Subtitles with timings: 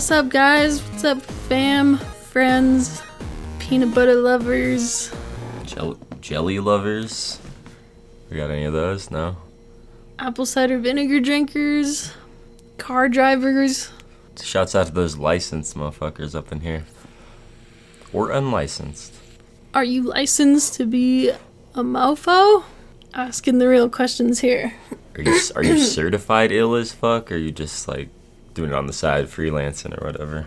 [0.00, 0.82] What's up, guys?
[0.88, 3.02] What's up, fam, friends,
[3.58, 5.14] peanut butter lovers?
[5.66, 7.38] Jell- jelly lovers.
[8.30, 9.10] We got any of those?
[9.10, 9.36] No.
[10.18, 12.14] apple cider vinegar drinkers,
[12.78, 13.90] car drivers.
[14.40, 16.86] Shouts out to those licensed motherfuckers up in here,
[18.10, 19.12] or unlicensed.
[19.74, 22.64] Are you licensed to be a mofo?
[23.12, 24.72] Asking the real questions here.
[25.14, 28.08] Are you are you certified ill as fuck, or are you just like
[28.54, 30.46] doing it on the side, freelancing or whatever?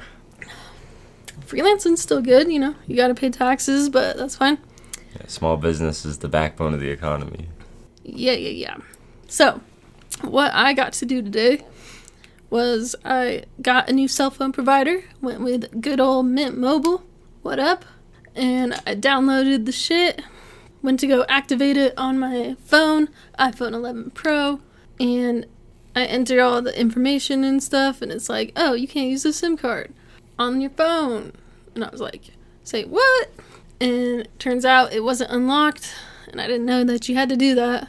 [1.42, 2.76] Freelancing's still good, you know.
[2.88, 4.58] You gotta pay taxes, but that's fine.
[5.16, 7.50] Yeah, small business is the backbone of the economy.
[8.04, 8.78] Yeah, yeah, yeah.
[9.28, 9.62] So,
[10.22, 11.66] what I got to do today
[12.50, 17.04] was I got a new cell phone provider, went with good old Mint Mobile.
[17.42, 17.86] What up?
[18.36, 20.22] And I downloaded the shit,
[20.82, 24.60] went to go activate it on my phone, iPhone 11 Pro,
[25.00, 25.46] and
[25.96, 29.34] I enter all the information and stuff, and it's like, oh, you can't use the
[29.34, 29.94] SIM card
[30.40, 31.34] on your phone.
[31.76, 32.32] And I was like,
[32.64, 33.30] say what?
[33.80, 35.94] And it turns out it wasn't unlocked,
[36.28, 37.88] and I didn't know that you had to do that.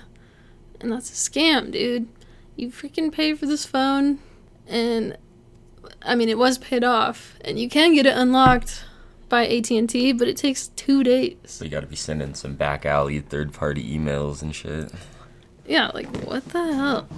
[0.81, 2.09] And that's a scam, dude.
[2.57, 4.19] You freaking pay for this phone,
[4.69, 5.17] and
[6.03, 8.85] I mean, it was paid off, and you can get it unlocked
[9.29, 11.37] by AT&T, but it takes two days.
[11.47, 14.93] So you got to be sending some back alley third party emails and shit.
[15.67, 17.09] Yeah, like what the hell?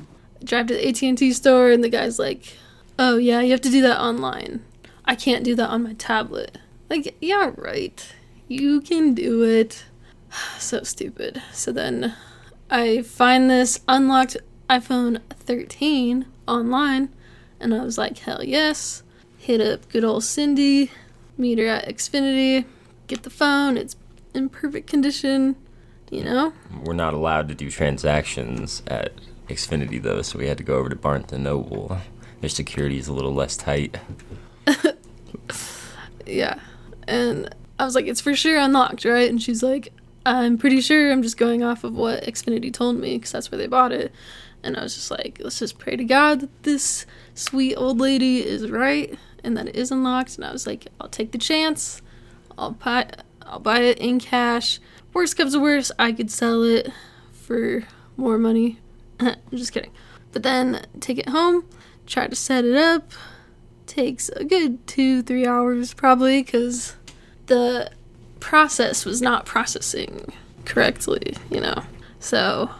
[0.45, 2.57] Drive to the AT&T store, and the guy's like,
[2.99, 4.65] "Oh yeah, you have to do that online.
[5.05, 8.07] I can't do that on my tablet." Like, yeah, right.
[8.49, 9.85] You can do it.
[10.59, 11.43] So stupid.
[11.53, 12.15] So then
[12.71, 14.37] I find this unlocked
[14.69, 17.09] iPhone 13 online,
[17.61, 19.03] and I was like, hell yes.
[19.39, 20.91] Hit up good old Cindy,
[21.39, 22.65] meet her at Xfinity,
[23.07, 23.77] get the phone.
[23.77, 23.95] It's
[24.35, 25.55] in perfect condition,
[26.11, 26.53] you know?
[26.83, 29.13] We're not allowed to do transactions at
[29.49, 31.99] Xfinity though, so we had to go over to Barnes and Noble.
[32.41, 33.97] Their security is a little less tight.
[36.27, 36.59] Yeah.
[37.07, 39.31] And I was like, it's for sure unlocked, right?
[39.31, 39.93] And she's like,
[40.27, 43.59] I'm pretty sure I'm just going off of what Xfinity told me because that's where
[43.59, 44.13] they bought it.
[44.63, 48.45] And I was just like, let's just pray to God that this sweet old lady
[48.45, 50.37] is right and that it is unlocked.
[50.37, 52.03] And I was like, I'll take the chance.
[52.59, 53.09] I'll buy,
[53.43, 54.81] I'll buy it in cash.
[55.13, 56.91] Worst comes to worst, I could sell it
[57.33, 57.85] for
[58.17, 58.81] more money.
[59.21, 59.93] I'm just kidding.
[60.33, 61.65] But then take it home,
[62.07, 63.13] try to set it up.
[63.87, 66.97] Takes a good two, three hours probably because
[67.47, 67.91] the
[68.41, 70.33] process was not processing
[70.65, 71.83] correctly, you know.
[72.19, 72.71] So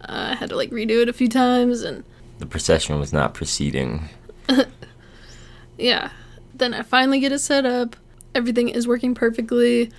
[0.00, 2.02] I had to like redo it a few times and
[2.38, 4.08] The procession was not proceeding.
[5.78, 6.10] yeah.
[6.54, 7.96] Then I finally get it set up.
[8.34, 9.92] Everything is working perfectly.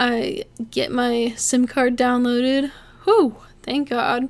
[0.00, 2.70] I get my SIM card downloaded.
[3.04, 4.28] Whew, thank God.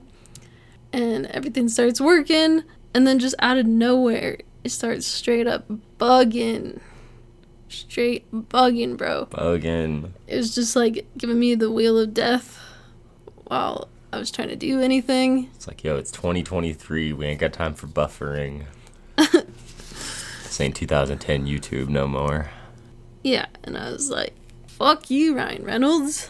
[0.92, 2.62] And everything starts working.
[2.94, 5.66] And then just out of nowhere, it starts straight up
[5.98, 6.80] bugging.
[7.68, 9.26] Straight bugging, bro.
[9.26, 10.10] Bugging.
[10.26, 12.58] It was just like giving me the wheel of death
[13.46, 15.48] while I was trying to do anything.
[15.54, 17.14] It's like, yo, it's 2023.
[17.14, 18.66] We ain't got time for buffering.
[19.16, 22.50] this ain't 2010 YouTube no more.
[23.22, 24.34] Yeah, and I was like,
[24.66, 26.28] fuck you, Ryan Reynolds.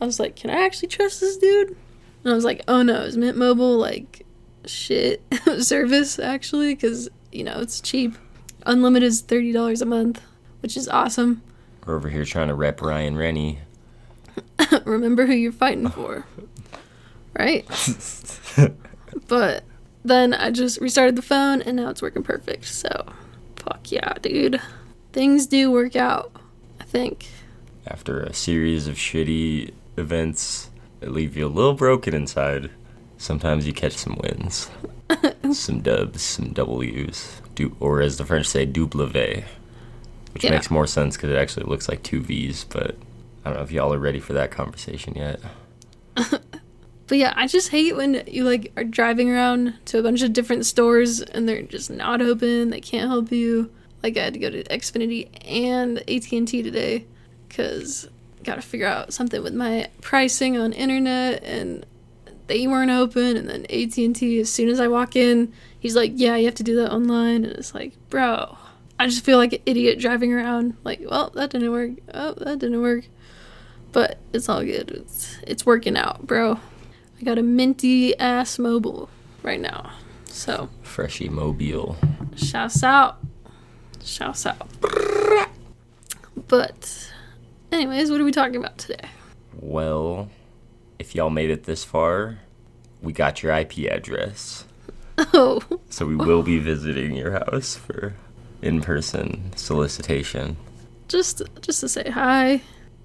[0.00, 1.76] I was like, can I actually trust this dude?
[2.24, 4.24] And I was like, oh no, is Mint Mobile like
[4.64, 5.22] shit
[5.60, 6.74] service actually?
[6.74, 8.16] Because, you know, it's cheap.
[8.64, 10.22] Unlimited is $30 a month,
[10.60, 11.42] which is awesome.
[11.84, 13.58] We're over here trying to rep Ryan Rennie.
[14.86, 16.26] Remember who you're fighting for.
[17.36, 17.66] Right?
[19.26, 19.64] but
[20.04, 22.64] then I just restarted the phone and now it's working perfect.
[22.66, 23.06] So,
[23.56, 24.60] fuck yeah, dude.
[25.12, 26.30] Things do work out,
[26.78, 27.26] I think.
[27.88, 30.70] After a series of shitty events
[31.10, 32.70] leave you a little broken inside,
[33.18, 34.70] sometimes you catch some wins.
[35.52, 37.40] some dubs, some W's.
[37.54, 39.44] Du- or as the French say, double V.
[40.32, 40.50] Which Yeah.
[40.50, 42.96] makes more sense because it actually looks like two V's, but
[43.44, 45.40] I don't know if y'all are ready for that conversation yet.
[47.06, 50.32] But yeah, I just hate when you like are driving around to a bunch of
[50.32, 52.70] different stores and they're just not open.
[52.70, 53.70] They can't help you.
[54.02, 57.04] Like I had to go to Xfinity and AT and T today
[57.46, 58.08] because
[58.44, 61.84] got to figure out something with my pricing on internet and
[62.46, 63.36] they weren't open.
[63.36, 66.44] And then AT and T, as soon as I walk in, he's like, "Yeah, you
[66.44, 68.56] have to do that online." And it's like, bro,
[68.98, 70.76] I just feel like an idiot driving around.
[70.84, 71.90] Like, well, that didn't work.
[72.12, 73.06] Oh, that didn't work.
[73.92, 74.90] But it's all good.
[74.90, 76.58] It's it's working out, bro.
[77.20, 79.08] I got a minty ass mobile
[79.42, 79.92] right now.
[80.26, 81.96] So, Freshy Mobile.
[82.34, 83.18] shouts out.
[84.04, 84.68] Shouts out.
[86.48, 87.12] But,
[87.74, 89.08] anyways, what are we talking about today?
[89.60, 90.30] Well,
[90.98, 92.38] if y'all made it this far,
[93.02, 94.64] we got your IP address.
[95.18, 95.60] Oh,
[95.90, 98.14] So we will be visiting your house for
[98.62, 100.56] in person solicitation.
[101.08, 102.62] Just just to say hi.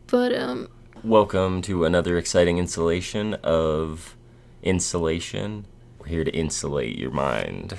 [0.07, 0.69] But um
[1.04, 4.15] Welcome to another exciting installation of
[4.63, 5.65] Insulation.
[6.00, 7.77] We're here to insulate your mind,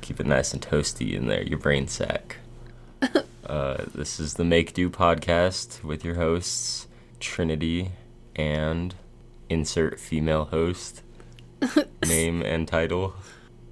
[0.00, 2.36] keep it nice and toasty in there, your brain sack.
[3.02, 6.86] Uh, this is the Make Dew podcast with your hosts,
[7.20, 7.90] Trinity
[8.36, 8.94] and
[9.48, 11.02] insert female host,
[12.06, 13.14] name and title.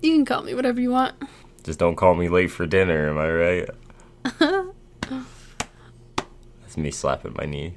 [0.03, 1.15] you can call me whatever you want.
[1.63, 3.69] Just don't call me late for dinner, am I right?
[6.61, 7.75] That's me slapping my knee.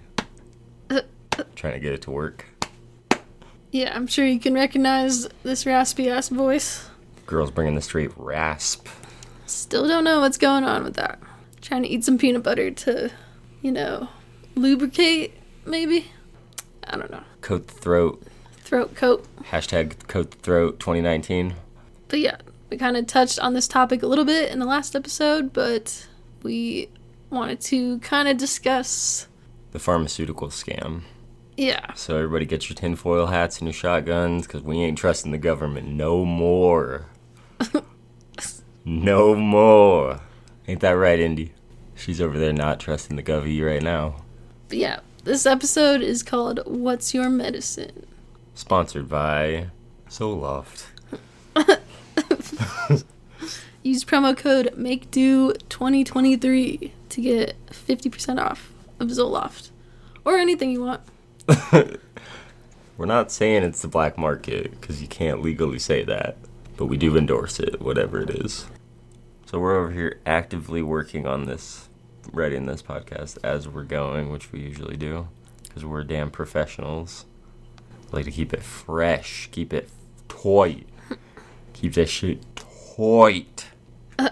[1.56, 2.46] Trying to get it to work.
[3.72, 6.90] Yeah, I'm sure you can recognize this raspy ass voice.
[7.26, 8.88] Girl's bringing the straight rasp.
[9.46, 11.20] Still don't know what's going on with that.
[11.64, 13.10] Trying to eat some peanut butter to,
[13.62, 14.10] you know,
[14.56, 15.34] lubricate,
[15.66, 16.12] maybe?
[16.84, 17.24] I don't know.
[17.40, 18.22] Coat the throat.
[18.58, 19.26] Throat coat.
[19.44, 21.56] Hashtag coat the throat 2019.
[22.10, 22.36] But yeah,
[22.70, 26.06] we kind of touched on this topic a little bit in the last episode, but
[26.42, 26.90] we
[27.30, 29.30] wanted to kind of discuss.
[29.72, 31.04] The pharmaceutical scam.
[31.56, 35.38] Yeah, So everybody get your tinfoil hats and your shotguns, because we ain't trusting the
[35.38, 37.06] government no more.
[38.86, 40.20] no more.
[40.68, 41.54] Ain't that right, Indy?
[41.96, 44.16] She's over there not trusting the govy right now.
[44.70, 48.06] but yeah, this episode is called What's Your Medicine?
[48.56, 49.68] Sponsored by
[50.10, 50.86] Zoloft.
[53.84, 59.70] Use promo code MakeDew2023 to get 50% off of Zoloft.
[60.26, 61.02] Or anything you want.
[62.98, 66.38] We're not saying it's the black market, because you can't legally say that.
[66.78, 68.66] But we do endorse it, whatever it is.
[69.54, 71.88] So we're over here actively working on this,
[72.32, 75.28] writing this podcast as we're going, which we usually do,
[75.62, 77.26] because we're damn professionals.
[78.12, 79.90] Like to keep it fresh, keep it
[80.28, 80.88] tight,
[81.74, 83.68] keep that shit tight.
[84.18, 84.32] Uh,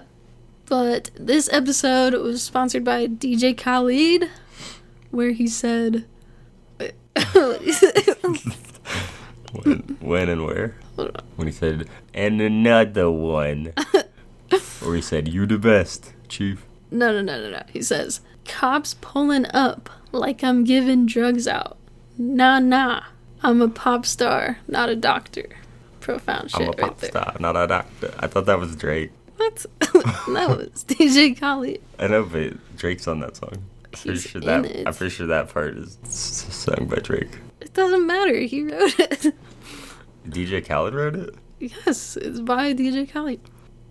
[0.65, 4.27] but this episode was sponsored by DJ Khaled,
[5.12, 6.07] where he said.
[7.33, 7.94] what he said?
[9.53, 10.77] When, when and where?
[10.95, 13.73] When he said, and another one.
[14.86, 16.65] or he said, you the best, chief.
[16.89, 17.63] No, no, no, no, no.
[17.71, 21.77] He says, Cops pulling up like I'm giving drugs out.
[22.18, 23.03] Nah, nah.
[23.44, 25.50] I'm a pop star, not a doctor.
[26.00, 28.13] Profound shit I'm a pop star, not a doctor.
[28.19, 29.12] I thought that was Drake.
[29.38, 29.65] What?
[30.27, 31.81] no, it's DJ Khaled.
[31.97, 33.54] I know, but Drake's on that song.
[33.54, 34.88] I'm pretty He's sure that it.
[34.88, 37.39] I'm pretty sure that part is sung by Drake.
[37.59, 38.38] It doesn't matter.
[38.39, 39.33] He wrote it.
[40.27, 41.36] DJ Khaled wrote it.
[41.59, 43.39] yes, it's by DJ Khaled.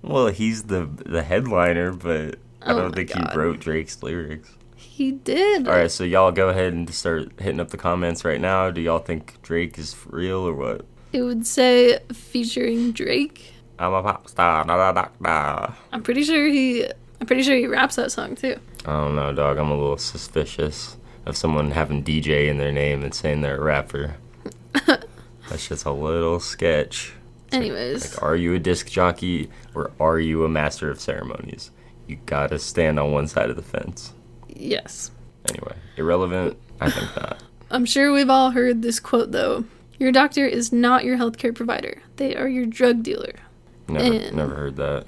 [0.03, 3.31] Well, he's the the headliner, but I Oh don't think God.
[3.33, 4.51] he wrote Drake's lyrics.
[4.77, 5.69] He did.
[5.69, 8.71] All right, so y'all go ahead and start hitting up the comments right now.
[8.71, 10.85] Do y'all think Drake is real or what?
[11.13, 13.53] It would say featuring Drake.
[13.79, 15.75] I'm a pop star, not a doctor.
[15.93, 16.85] I'm pretty sure he.
[17.21, 18.57] I'm pretty sure he raps that song too.
[18.87, 19.59] I don't know, dog.
[19.59, 23.63] I'm a little suspicious of someone having DJ in their name and saying they're a
[23.65, 24.17] rapper.
[24.87, 27.13] That's just a little sketch.
[27.53, 31.71] Anyways, Like, are you a disc jockey or are you a master of ceremonies?
[32.07, 34.13] You gotta stand on one side of the fence.
[34.49, 35.11] yes.
[35.49, 36.59] Anyway, irrelevant?
[36.81, 37.43] I think not.
[37.71, 39.65] I'm sure we've all heard this quote though.
[39.99, 42.03] Your doctor is not your healthcare provider.
[42.17, 43.33] They are your drug dealer.
[43.89, 45.07] Never, And- never heard that.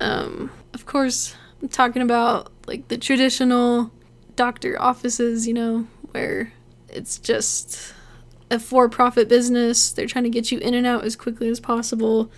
[0.00, 3.90] Um, of course, I'm talking about like the traditional
[4.36, 6.52] doctor offices, you know, where
[6.88, 7.92] it's just
[8.50, 9.92] a for-profit business.
[9.92, 12.30] They're trying to get you in and out as quickly as possible.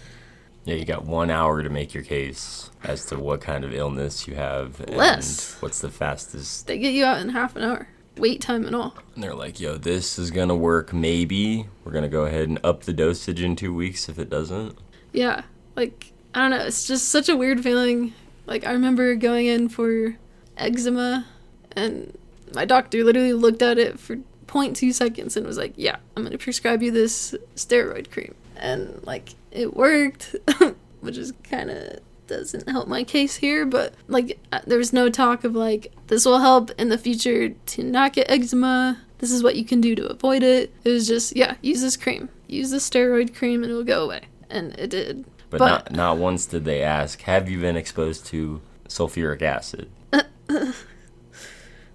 [0.64, 4.26] Yeah, you got one hour to make your case as to what kind of illness
[4.26, 5.56] you have and Less.
[5.60, 6.66] what's the fastest.
[6.66, 8.96] They get you out in half an hour, wait time and all.
[9.14, 11.66] And they're like, yo, this is gonna work maybe.
[11.84, 14.76] We're gonna go ahead and up the dosage in two weeks if it doesn't.
[15.12, 15.42] Yeah,
[15.76, 16.66] like I don't know.
[16.66, 18.12] It's just such a weird feeling.
[18.46, 20.16] Like I remember going in for
[20.56, 21.26] eczema,
[21.72, 22.16] and
[22.54, 26.38] my doctor literally looked at it for 0.2 seconds and was like, "Yeah, I'm gonna
[26.38, 30.34] prescribe you this steroid cream," and like it worked,
[31.00, 33.64] which is kind of doesn't help my case here.
[33.64, 37.50] But like uh, there was no talk of like this will help in the future
[37.50, 39.00] to not get eczema.
[39.18, 40.72] This is what you can do to avoid it.
[40.84, 44.22] It was just yeah, use this cream, use this steroid cream, and it'll go away,
[44.50, 45.24] and it did.
[45.48, 49.90] But, But- not not once did they ask, have you been exposed to sulfuric acid?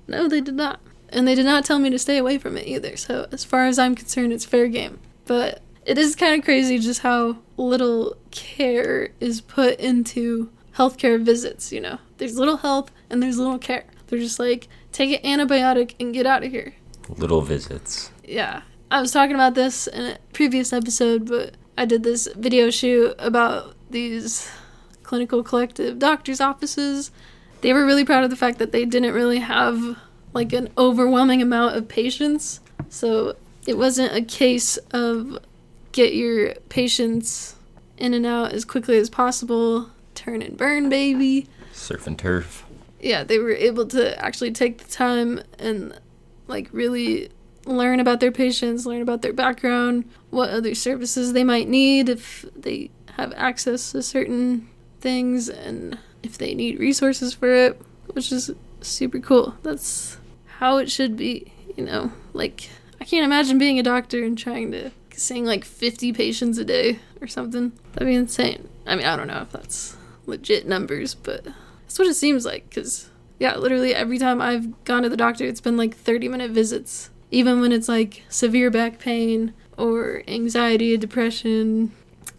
[0.08, 0.82] No, they did not.
[1.12, 2.96] And they did not tell me to stay away from it either.
[2.96, 5.00] So, as far as I'm concerned, it's fair game.
[5.26, 11.72] But it is kind of crazy just how little care is put into healthcare visits,
[11.72, 12.00] you know?
[12.18, 13.86] There's little health and there's little care.
[14.08, 16.76] They're just like, take an antibiotic and get out of here.
[17.10, 18.12] Little visits.
[18.24, 18.62] Yeah.
[18.90, 23.16] I was talking about this in a previous episode, but I did this video shoot
[23.20, 24.50] about these
[25.04, 27.12] clinical collective doctors' offices.
[27.62, 29.98] They were really proud of the fact that they didn't really have
[30.34, 32.60] like an overwhelming amount of patients.
[32.90, 33.36] So
[33.68, 35.40] it wasn't a case of
[35.92, 37.56] get your patients
[37.98, 41.48] in and out as quickly as possible, turn and burn, baby.
[41.72, 42.66] Surf and turf.
[43.00, 46.00] Yeah, they were able to actually take the time and
[46.48, 47.30] like really
[47.66, 52.46] learn about their patients, learn about their background, what other services they might need if
[52.56, 54.68] they have access to certain
[55.00, 57.82] things and if they need resources for it,
[58.14, 59.56] which is super cool.
[59.64, 60.18] That's
[60.62, 62.12] how it should be, you know?
[62.34, 62.70] Like,
[63.02, 67.00] I can't imagine being a doctor and trying to seeing like 50 patients a day
[67.20, 67.72] or something.
[67.94, 68.70] That'd be insane.
[68.86, 72.70] I mean, I don't know if that's legit numbers, but that's what it seems like
[72.70, 76.52] because, yeah, literally every time I've gone to the doctor, it's been like 30 minute
[76.52, 77.10] visits.
[77.32, 81.92] Even when it's like severe back pain or anxiety, depression,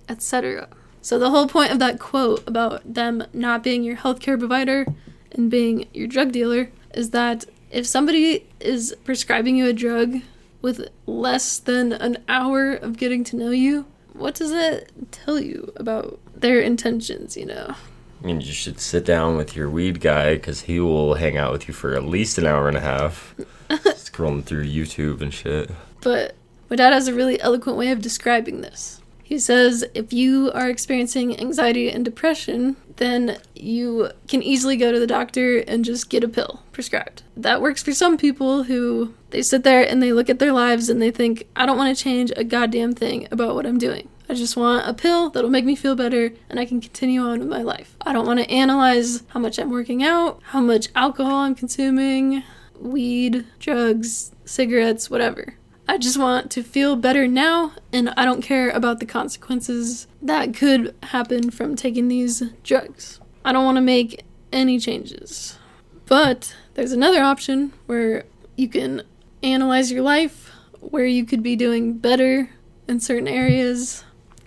[0.09, 0.69] etc.
[1.01, 4.87] So the whole point of that quote about them not being your healthcare provider
[5.33, 10.21] and being your drug dealer is that if somebody is prescribing you a drug
[10.61, 15.73] with less than an hour of getting to know you, what does that tell you
[15.77, 17.75] about their intentions, you know?
[18.23, 21.51] I mean, you should sit down with your weed guy because he will hang out
[21.51, 23.35] with you for at least an hour and a half,
[23.69, 25.71] scrolling through YouTube and shit.
[26.03, 26.37] But
[26.71, 29.01] my dad has a really eloquent way of describing this.
[29.33, 35.01] He says if you are experiencing anxiety and depression, then you can easily go to
[35.01, 37.23] the doctor and just get a pill prescribed.
[37.35, 40.91] That works for some people who they sit there and they look at their lives
[40.91, 44.11] and they think, I don't want to change a goddamn thing about what I'm doing.
[44.29, 47.39] I just want a pill that'll make me feel better and I can continue on
[47.39, 47.97] with my life.
[48.03, 52.43] I don't want to analyze how much I'm working out, how much alcohol I'm consuming,
[52.79, 55.55] weed, drugs, cigarettes, whatever.
[55.89, 60.55] I just want to feel better now, and I don't care about the consequences that
[60.55, 63.21] could happen from taking these drugs.
[63.45, 65.59] I don't want to make any changes.
[66.07, 68.25] But there's another option where
[68.57, 69.03] you can
[69.43, 72.51] analyze your life, where you could be doing better
[72.87, 74.05] in certain areas,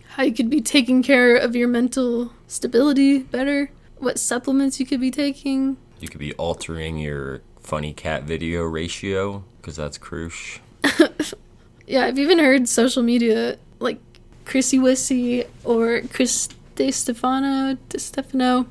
[0.09, 5.01] how you could be taking care of your mental stability better, what supplements you could
[5.01, 5.77] be taking.
[5.99, 10.61] You could be altering your funny cat video ratio because that's crucial.
[11.87, 13.99] yeah, I've even heard social media like
[14.45, 18.67] Chrissy Wissy or Chris Distefano, De Stefano.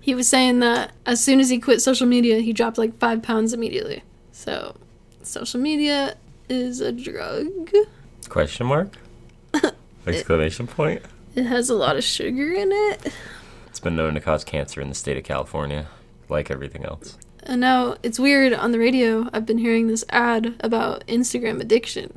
[0.00, 3.22] He was saying that as soon as he quit social media, he dropped like five
[3.22, 4.02] pounds immediately.
[4.32, 4.76] So,
[5.22, 6.16] social media
[6.48, 7.70] is a drug.
[8.28, 8.96] Question mark?
[10.06, 11.02] Exclamation point?
[11.34, 13.12] It has a lot of sugar in it.
[13.66, 15.88] It's been known to cause cancer in the state of California,
[16.28, 17.18] like everything else.
[17.46, 19.30] And now it's weird on the radio.
[19.32, 22.12] I've been hearing this ad about Instagram addiction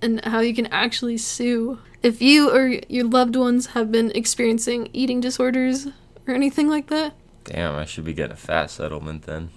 [0.00, 4.88] and how you can actually sue if you or your loved ones have been experiencing
[4.92, 5.88] eating disorders
[6.28, 7.14] or anything like that.
[7.42, 9.50] Damn, I should be getting a fat settlement then.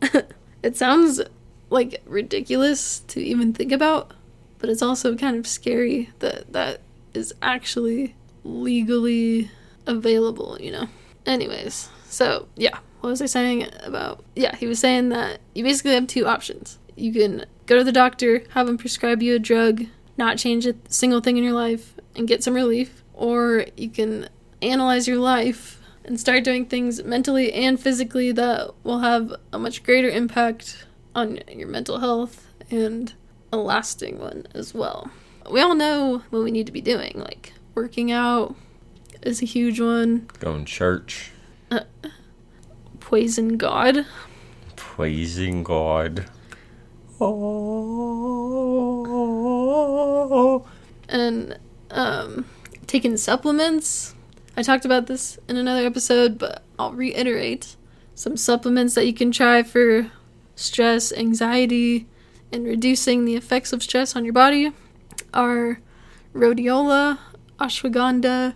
[0.62, 1.20] it sounds
[1.68, 4.12] like ridiculous to even think about,
[4.60, 6.82] but it's also kind of scary that that
[7.14, 9.50] is actually legally
[9.86, 10.88] available, you know.
[11.26, 14.24] Anyways, so yeah, what was I saying about?
[14.34, 16.78] Yeah, he was saying that you basically have two options.
[16.96, 20.74] You can go to the doctor, have him prescribe you a drug, not change a
[20.88, 24.28] single thing in your life, and get some relief, or you can
[24.60, 29.82] analyze your life and start doing things mentally and physically that will have a much
[29.82, 33.14] greater impact on your mental health and
[33.52, 35.10] a lasting one as well.
[35.50, 38.54] We all know what we need to be doing, like working out
[39.22, 40.28] is a huge one.
[40.38, 41.32] Going to church.
[41.70, 41.80] Uh,
[43.10, 44.06] praising God.
[44.76, 46.26] Praising God.
[47.20, 47.34] Oh.
[51.08, 51.58] And
[51.90, 52.46] um,
[52.86, 54.14] taking supplements.
[54.56, 57.74] I talked about this in another episode, but I'll reiterate
[58.14, 60.12] some supplements that you can try for
[60.54, 62.06] stress, anxiety,
[62.52, 64.70] and reducing the effects of stress on your body
[65.34, 65.80] are
[66.32, 67.18] rhodiola,
[67.58, 68.54] ashwagandha,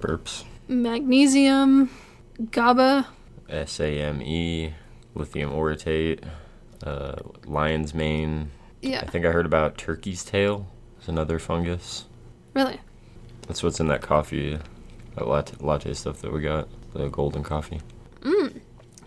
[0.00, 1.90] burps, magnesium,
[2.50, 3.08] GABA,
[3.48, 4.74] SAMe,
[5.14, 6.24] lithium orotate,
[6.82, 8.50] uh, lion's mane.
[8.82, 9.00] Yeah.
[9.00, 10.66] I think I heard about turkey's tail.
[10.98, 12.06] It's another fungus.
[12.54, 12.80] Really?
[13.46, 14.58] That's what's in that coffee,
[15.14, 17.80] that latte, latte stuff that we got, the golden coffee.
[18.20, 18.60] Mm.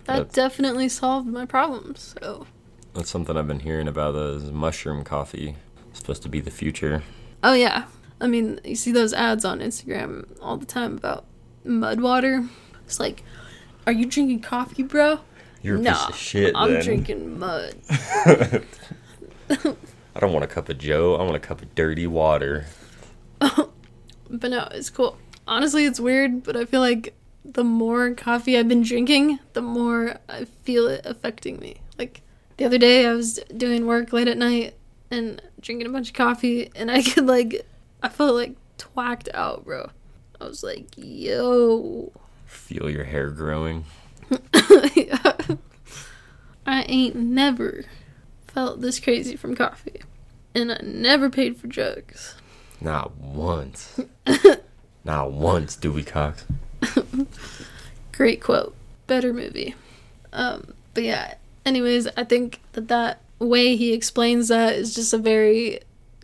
[0.05, 2.15] That That's, definitely solved my problems.
[2.21, 2.47] So.
[2.93, 4.15] That's something I've been hearing about.
[4.15, 5.55] Is mushroom coffee.
[5.89, 7.03] It's supposed to be the future.
[7.43, 7.85] Oh yeah.
[8.21, 11.25] I mean, you see those ads on Instagram all the time about
[11.63, 12.47] mud water.
[12.85, 13.23] It's like,
[13.89, 15.19] are you drinking coffee, bro?
[15.63, 16.55] You're a nah, piece of shit.
[16.55, 16.83] I'm then.
[16.83, 17.73] drinking mud.
[17.89, 18.61] I
[20.19, 21.15] don't want a cup of Joe.
[21.15, 22.67] I want a cup of dirty water.
[23.39, 23.71] but
[24.29, 25.17] no, it's cool.
[25.47, 30.17] honestly, it's weird, but I feel like the more coffee I've been drinking, the more
[30.29, 31.77] I feel it affecting me.
[31.97, 32.21] Like
[32.57, 34.75] the other day, I was doing work late at night
[35.09, 37.65] and drinking a bunch of coffee, and I could like,
[38.03, 39.89] I felt like twacked out, bro.
[40.39, 42.11] I was like, yo.
[42.49, 43.85] Feel your hair growing.
[46.65, 47.85] I ain't never
[48.47, 50.01] felt this crazy from coffee.
[50.55, 52.33] And I never paid for drugs.
[52.81, 53.99] Not once.
[55.03, 56.43] Not once, Dewey Cox.
[58.11, 58.75] Great quote.
[59.05, 59.75] Better movie.
[60.33, 61.35] Um, but yeah,
[61.67, 65.81] anyways, I think that that way he explains that is just a very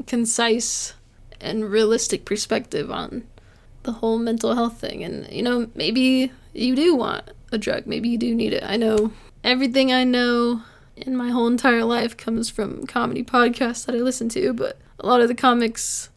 [0.07, 0.93] concise
[1.39, 3.25] and realistic perspective on
[3.85, 5.03] the whole mental health thing.
[5.03, 7.87] And, you know, maybe you do want a drug.
[7.87, 8.63] Maybe you do need it.
[8.63, 9.11] I know
[9.43, 10.63] everything I know
[10.97, 15.07] in my whole entire life comes from comedy podcasts that I listen to, but a
[15.07, 16.09] lot of the comics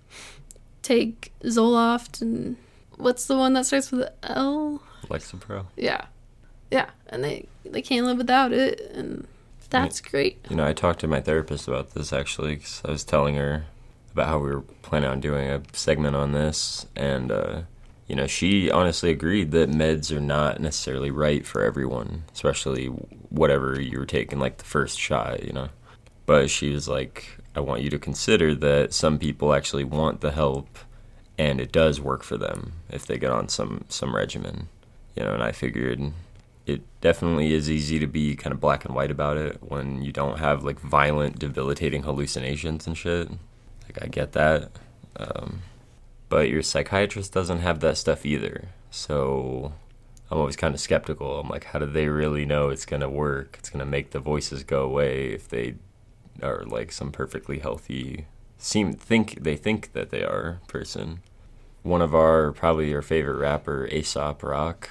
[0.82, 2.56] take Zoloft and
[2.96, 4.82] what's the one that starts with L?
[5.08, 5.66] Lexapro.
[5.76, 6.06] Yeah.
[6.70, 9.26] Yeah, and they they can't live without it and
[9.70, 10.10] that's mm.
[10.10, 10.46] great.
[10.50, 13.64] You know, I talked to my therapist about this actually cuz I was telling her
[14.18, 17.62] about how we were planning on doing a segment on this and uh
[18.08, 23.78] you know, she honestly agreed that meds are not necessarily right for everyone, especially whatever
[23.78, 25.68] you were taking, like the first shot, you know.
[26.25, 30.32] But she was like, I want you to consider that some people actually want the
[30.32, 30.78] help
[31.37, 34.68] and it does work for them if they get on some, some regimen,
[35.14, 35.34] you know.
[35.34, 36.12] And I figured
[36.64, 40.12] it definitely is easy to be kind of black and white about it when you
[40.12, 43.28] don't have like violent, debilitating hallucinations and shit.
[43.99, 44.71] Like, I get that.
[45.17, 45.62] Um,
[46.28, 48.69] but your psychiatrist doesn't have that stuff either.
[48.90, 49.73] So
[50.30, 51.41] I'm always kind of skeptical.
[51.41, 53.56] I'm like, how do they really know it's going to work?
[53.58, 55.75] It's going to make the voices go away if they
[56.43, 58.26] are like some perfectly healthy
[58.58, 61.21] seem think they think that they are person.
[61.82, 64.91] One of our probably your favorite rapper, Aesop Rock.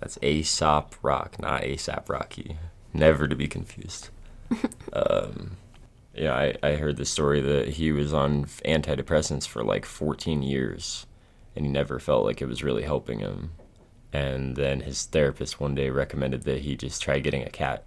[0.00, 2.56] That's Aesop Rock, not ASAP Rocky.
[2.92, 4.10] Never to be confused.
[4.92, 5.56] um,
[6.14, 11.06] yeah, I, I heard the story that he was on antidepressants for like 14 years
[11.54, 13.50] and he never felt like it was really helping him.
[14.12, 17.84] And then his therapist one day recommended that he just try getting a cat.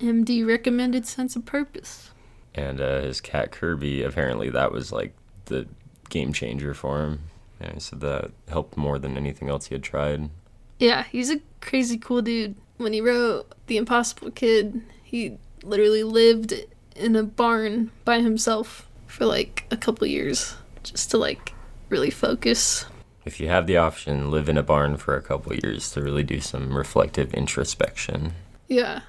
[0.00, 2.10] MD recommended sense of purpose.
[2.54, 5.14] And uh, his cat Kirby, apparently that was like
[5.46, 5.66] the
[6.08, 7.20] game changer for him.
[7.60, 10.30] And he said that helped more than anything else he had tried.
[10.78, 12.56] Yeah, he's a crazy cool dude.
[12.78, 16.54] When he wrote The Impossible Kid, he literally lived
[16.96, 21.52] in a barn by himself for like a couple years just to like
[21.88, 22.86] really focus.
[23.24, 26.22] If you have the option, live in a barn for a couple years to really
[26.22, 28.32] do some reflective introspection.
[28.68, 29.00] Yeah.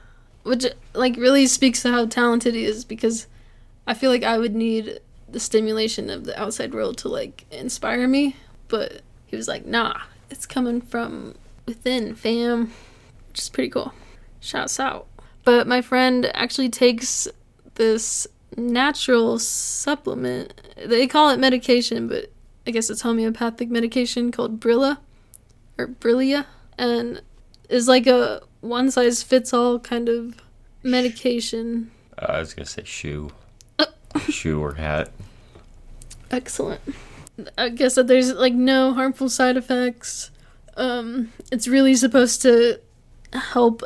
[0.44, 3.28] Which like really speaks to how talented he is because
[3.88, 8.08] I feel like I would need the stimulation of the outside world to like inspire
[8.08, 8.36] me,
[8.67, 12.72] but he was like, "Nah, it's coming from within, fam."
[13.30, 13.94] Which is pretty cool.
[14.39, 15.08] Shouts out.
[15.44, 17.28] But my friend actually takes
[17.76, 20.54] this natural supplement.
[20.78, 22.32] They call it medication, but
[22.68, 24.98] I guess it's homeopathic medication called Brilla
[25.78, 26.46] or Brillia
[26.78, 27.22] and
[27.70, 30.42] is like a one size fits all kind of
[30.84, 31.92] medication.
[32.18, 33.32] Uh, I was going to say shoe.
[34.30, 35.12] shoe or hat.
[36.30, 36.82] Excellent.
[37.58, 40.32] I guess that there's like no harmful side effects.
[40.78, 42.80] Um, it's really supposed to
[43.34, 43.84] help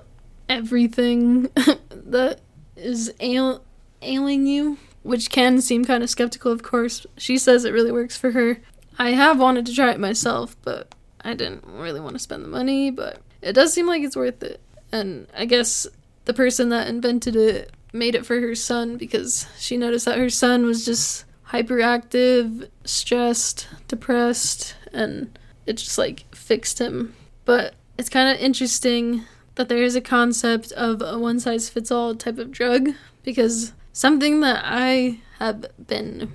[0.49, 1.43] everything
[1.89, 2.39] that
[2.75, 3.63] is ail-
[4.01, 7.05] ailing you, which can seem kind of skeptical, of course.
[7.17, 8.59] She says it really works for her.
[8.97, 12.49] I have wanted to try it myself, but I didn't really want to spend the
[12.49, 14.61] money, but it does seem like it's worth it.
[14.91, 15.87] And I guess
[16.25, 20.29] the person that invented it made it for her son because she noticed that her
[20.29, 27.15] son was just hyperactive, stressed, depressed, and it just like fixed him.
[27.45, 29.23] But it's kind of interesting
[29.55, 32.89] that there is a concept of a one size fits all type of drug
[33.23, 36.33] because something that I have been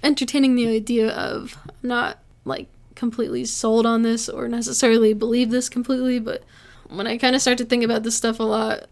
[0.00, 5.68] entertaining the idea of, I'm not like completely sold on this or necessarily believe this
[5.68, 6.44] completely, but
[6.88, 8.86] when I kind of start to think about this stuff a lot,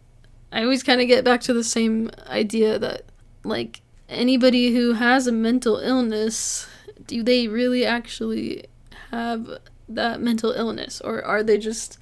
[0.50, 3.02] I always kind of get back to the same idea that
[3.44, 6.66] like anybody who has a mental illness,
[7.06, 8.66] do they really actually
[9.12, 9.48] have
[9.88, 11.00] that mental illness?
[11.02, 11.98] Or are they just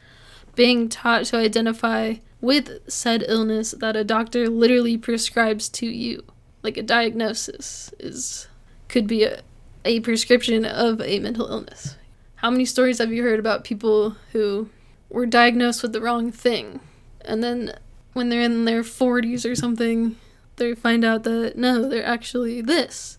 [0.54, 6.24] being taught to identify with said illness that a doctor literally prescribes to you.
[6.62, 8.48] Like a diagnosis is
[8.88, 9.40] could be a,
[9.84, 11.96] a prescription of a mental illness.
[12.36, 14.68] How many stories have you heard about people who
[15.08, 16.80] were diagnosed with the wrong thing
[17.22, 17.72] and then
[18.12, 20.16] when they're in their 40s or something
[20.56, 23.18] they find out that no, they're actually this.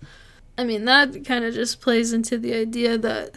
[0.58, 3.36] I mean, that kind of just plays into the idea that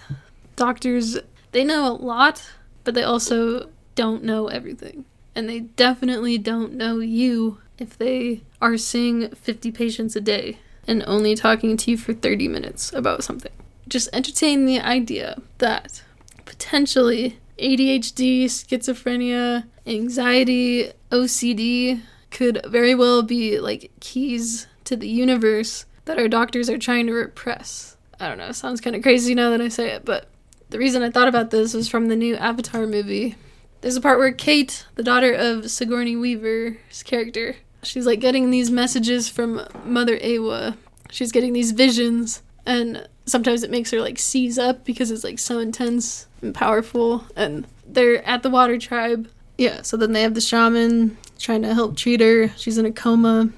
[0.57, 1.19] doctors
[1.53, 2.51] they know a lot,
[2.85, 5.05] but they also don't know everything.
[5.35, 11.05] And they definitely don't know you if they are seeing 50 patients a day and
[11.07, 13.53] only talking to you for 30 minutes about something.
[13.89, 16.03] Just entertain the idea that
[16.45, 26.19] potentially ADHD, schizophrenia, anxiety, OCD could very well be like keys to the universe that
[26.19, 27.97] our doctors are trying to repress.
[28.19, 30.29] I don't know, sounds kind of crazy now that I say it, but
[30.71, 33.37] the reason I thought about this was from the new Avatar movie.
[33.81, 38.71] There's a part where Kate, the daughter of Sigourney Weaver's character, she's like getting these
[38.71, 40.77] messages from Mother Eywa.
[41.11, 45.39] She's getting these visions, and sometimes it makes her like seize up because it's like
[45.39, 47.25] so intense and powerful.
[47.35, 49.29] And they're at the Water Tribe.
[49.57, 52.49] Yeah, so then they have the shaman trying to help treat her.
[52.57, 53.51] She's in a coma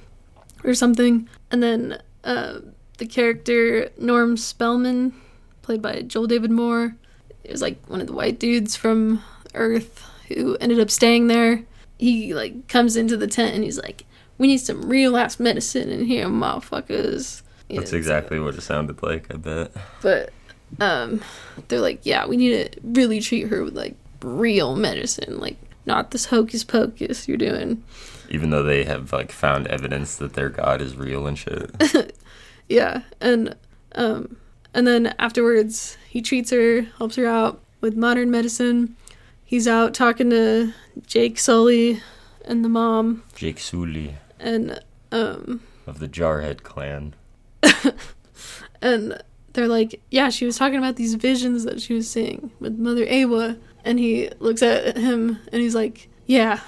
[0.62, 1.28] or something.
[1.50, 2.60] And then uh,
[2.98, 5.14] the character Norm Spellman,
[5.62, 6.94] played by Joel David Moore,
[7.50, 9.22] was like one of the white dudes from
[9.54, 11.62] Earth who ended up staying there.
[11.98, 14.04] He like comes into the tent and he's like,
[14.38, 18.60] "We need some real ass medicine in here, motherfuckers." You That's know, exactly what it
[18.62, 19.72] sounded like, I bet.
[20.02, 20.30] but
[20.80, 21.20] um
[21.68, 26.12] they're like yeah we need to really treat her with like real medicine like not
[26.12, 27.82] this hocus pocus you're doing
[28.30, 31.70] Even though they have like found evidence that their god is real and shit.
[32.70, 33.54] yeah and
[33.96, 34.34] um
[34.72, 38.96] and then afterwards he treats her helps her out with modern medicine
[39.52, 40.72] he's out talking to
[41.06, 42.00] jake sully
[42.44, 44.80] and the mom Jake Sully and
[45.12, 47.14] um of the Jarhead clan.
[48.82, 52.78] and they're like, yeah, she was talking about these visions that she was seeing with
[52.78, 56.60] Mother Eywa, and he looks at him and he's like, yeah,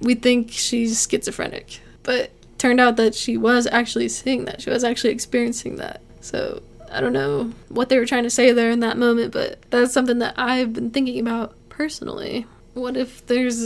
[0.00, 4.60] we think she's schizophrenic, but turned out that she was actually seeing that.
[4.60, 6.00] She was actually experiencing that.
[6.20, 9.58] So I don't know what they were trying to say there in that moment, but
[9.70, 12.46] that's something that I've been thinking about personally.
[12.74, 13.64] What if there's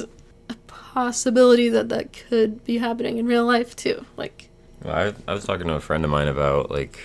[0.49, 4.07] a possibility that that could be happening in real life too?
[4.17, 4.49] Like,
[4.83, 6.99] Well, I, I was talking to a friend of mine about like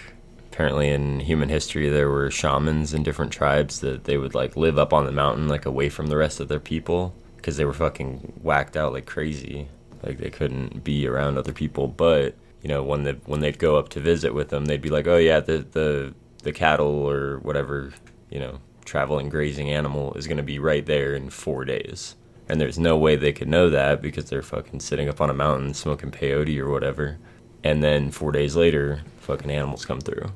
[0.50, 4.80] apparently in human history there were shamans in different tribes that they would like live
[4.80, 7.74] up on the mountain like away from the rest of their people because they were
[7.74, 9.68] fucking whacked out like crazy
[10.04, 13.78] like they couldn't be around other people but you know when they when they'd go
[13.78, 17.40] up to visit with them they'd be like oh yeah the the the cattle or
[17.40, 17.94] whatever
[18.30, 22.16] you know traveling grazing animal is going to be right there in 4 days
[22.50, 25.34] and there's no way they could know that because they're fucking sitting up on a
[25.34, 27.18] mountain smoking peyote or whatever
[27.64, 30.32] and then 4 days later fucking animals come through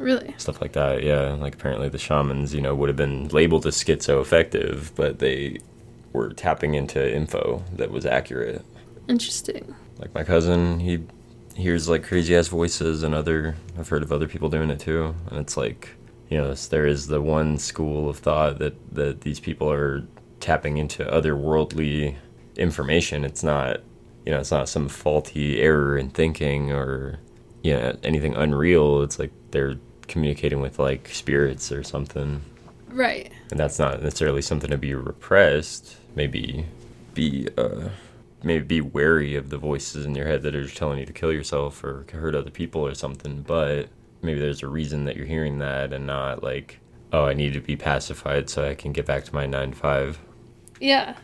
[0.00, 0.34] really?
[0.38, 1.02] stuff like that.
[1.02, 5.58] Yeah, like apparently the shamans, you know, would have been labeled as schizoaffective, but they
[6.12, 8.64] were tapping into info that was accurate.
[9.08, 9.74] Interesting.
[9.98, 11.04] Like my cousin, he
[11.54, 15.14] hears like crazy ass voices, and other I've heard of other people doing it too,
[15.30, 15.90] and it's like
[16.30, 20.04] you know there is the one school of thought that that these people are
[20.40, 22.14] tapping into otherworldly
[22.56, 23.24] information.
[23.24, 23.80] It's not
[24.24, 27.18] you know it's not some faulty error in thinking or
[27.62, 29.02] you know anything unreal.
[29.02, 29.76] It's like they're
[30.08, 32.42] communicating with like spirits or something
[32.88, 33.30] Right.
[33.52, 35.96] and that's not necessarily something to be repressed.
[36.16, 36.66] Maybe
[37.14, 37.90] be uh,
[38.42, 41.32] maybe be wary of the voices in your head that are telling you to kill
[41.32, 43.42] yourself or hurt other people or something.
[43.42, 43.88] But
[44.22, 46.78] maybe there's a reason that you're hearing that and not like,
[47.12, 50.18] oh, I need to be pacified so I can get back to my nine five.
[50.80, 51.16] Yeah.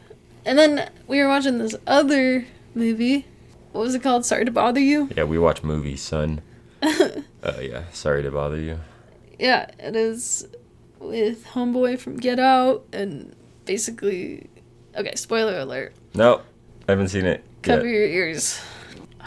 [0.45, 3.27] And then we were watching this other movie.
[3.73, 4.25] What was it called?
[4.25, 5.09] Sorry to bother you.
[5.17, 6.41] Yeah, we watch movies, son.
[6.83, 7.11] uh,
[7.61, 8.79] yeah, sorry to bother you.
[9.39, 10.47] Yeah, it is
[10.99, 14.49] with Homeboy from Get Out and basically
[14.97, 15.95] okay, spoiler alert.
[16.15, 16.45] Nope,
[16.89, 17.45] I haven't seen it.
[17.63, 17.93] Cover yet.
[17.93, 18.61] your ears.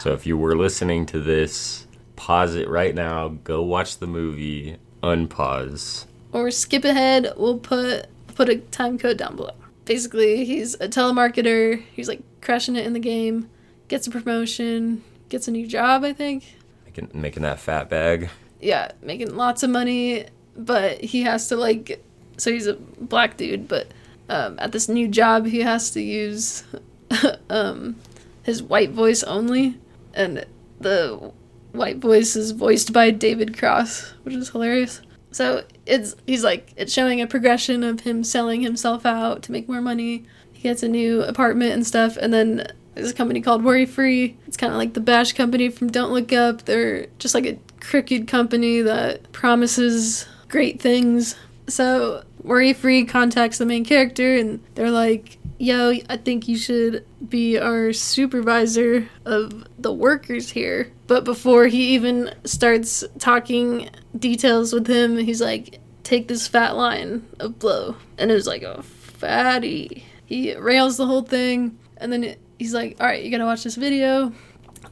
[0.00, 1.86] So if you were listening to this,
[2.20, 3.28] pause it right now.
[3.28, 4.76] Go watch the movie.
[5.02, 6.04] Unpause.
[6.32, 9.54] Or skip ahead, we'll put put a time code down below.
[9.86, 11.82] Basically, he's a telemarketer.
[11.94, 13.48] He's like crushing it in the game.
[13.88, 16.44] Gets a promotion, gets a new job, I think.
[16.84, 18.28] Making, making that fat bag.
[18.60, 22.04] yeah, making lots of money, but he has to like
[22.36, 23.88] so he's a black dude, but
[24.28, 26.64] um, at this new job he has to use
[27.50, 27.96] um,
[28.42, 29.78] his white voice only,
[30.12, 30.44] and
[30.78, 31.32] the
[31.72, 35.00] white voice is voiced by David Cross, which is hilarious.
[35.32, 39.68] So it's he's like it's showing a progression of him selling himself out to make
[39.68, 40.26] more money.
[40.52, 44.36] He gets a new apartment and stuff, and then there's a company called Worry Free.
[44.46, 46.64] It's kind of like the Bash company from Don't Look Up.
[46.64, 51.36] They're just like a crooked company that promises great things.
[51.68, 57.04] So Worry Free contacts the main character, and they're like, "Yo, I think you should
[57.28, 64.86] be our supervisor of the workers here." But before he even starts talking details with
[64.86, 67.96] him, he's like, take this fat line of blow.
[68.16, 70.06] And it was like a fatty.
[70.24, 73.76] He rails the whole thing, and then he's like, all right, you gotta watch this
[73.76, 74.32] video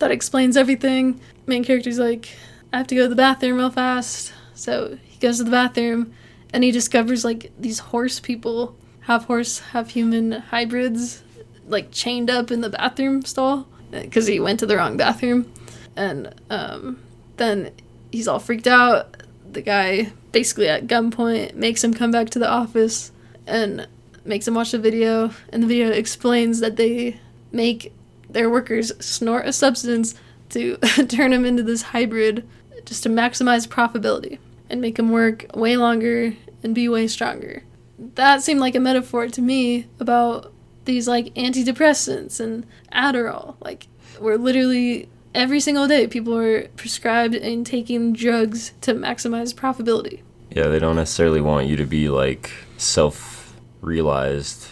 [0.01, 1.19] that explains everything.
[1.47, 2.29] Main character's like,
[2.75, 4.35] I have to go to the bathroom real fast.
[4.53, 6.13] So he goes to the bathroom
[6.53, 8.77] and he discovers like these horse people,
[9.09, 11.23] half horse, half human hybrids,
[11.67, 15.51] like chained up in the bathroom stall because he went to the wrong bathroom.
[15.97, 17.01] And um,
[17.39, 17.73] then
[18.13, 19.17] he's all freaked out.
[19.51, 23.11] The guy, basically at gunpoint, makes him come back to the office
[23.47, 23.89] and
[24.27, 25.31] makes him watch the video.
[25.49, 27.19] And the video explains that they
[27.51, 27.95] make
[28.29, 30.15] their workers snort a substance
[30.51, 30.77] to
[31.09, 32.47] turn him into this hybrid
[32.85, 37.63] just to maximize profitability and make him work way longer and be way stronger.
[37.99, 40.53] That seemed like a metaphor to me about
[40.85, 43.57] these like antidepressants and Adderall.
[43.61, 43.89] Like,
[44.21, 50.21] we're literally every single day people are prescribed and taking drugs to maximize profitability.
[50.51, 54.67] Yeah, they don't necessarily want you to be like self realized,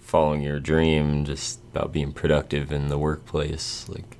[0.00, 3.88] following your dream, just about being productive in the workplace.
[3.88, 4.18] Like,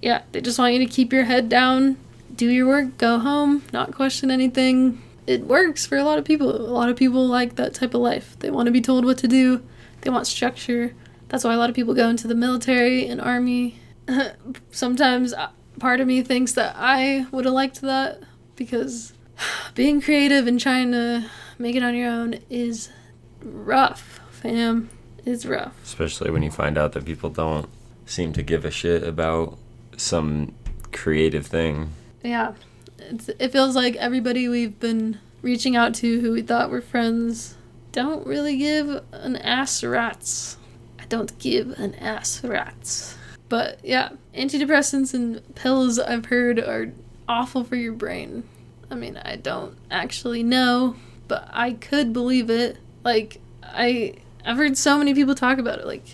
[0.00, 1.96] yeah, they just want you to keep your head down,
[2.34, 5.00] do your work, go home, not question anything.
[5.26, 6.50] It works for a lot of people.
[6.50, 8.36] A lot of people like that type of life.
[8.40, 9.62] They want to be told what to do,
[10.02, 10.94] they want structure.
[11.28, 13.80] That's why a lot of people go into the military and army.
[14.70, 18.22] Sometimes uh, part of me thinks that I would have liked that
[18.56, 19.12] because
[19.74, 22.90] being creative and trying to make it on your own is
[23.42, 24.90] rough, fam.
[25.24, 25.74] It's rough.
[25.84, 27.68] Especially when you find out that people don't
[28.06, 29.56] seem to give a shit about
[29.96, 30.54] some
[30.92, 31.92] creative thing.
[32.22, 32.54] Yeah.
[33.10, 37.56] It's, it feels like everybody we've been reaching out to who we thought were friends
[37.92, 40.56] don't really give an ass rats.
[40.98, 43.16] I don't give an ass rats.
[43.48, 46.92] But yeah, antidepressants and pills I've heard are
[47.28, 48.44] awful for your brain.
[48.90, 50.96] I mean, I don't actually know,
[51.28, 52.78] but I could believe it.
[53.04, 56.04] Like, I I've heard so many people talk about it, like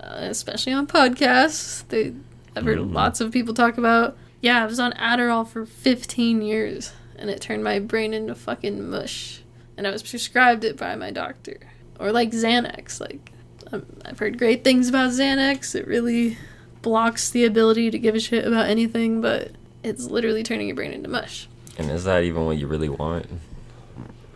[0.00, 1.86] especially on podcasts.
[1.88, 2.14] They
[2.54, 2.94] I've heard mm-hmm.
[2.94, 4.16] lots of people talk about.
[4.46, 8.88] Yeah, I was on Adderall for 15 years, and it turned my brain into fucking
[8.88, 9.40] mush.
[9.76, 11.58] And I was prescribed it by my doctor,
[11.98, 13.00] or like Xanax.
[13.00, 13.32] Like
[13.72, 15.74] um, I've heard great things about Xanax.
[15.74, 16.38] It really
[16.80, 19.50] blocks the ability to give a shit about anything, but
[19.82, 21.48] it's literally turning your brain into mush.
[21.76, 23.26] And is that even what you really want?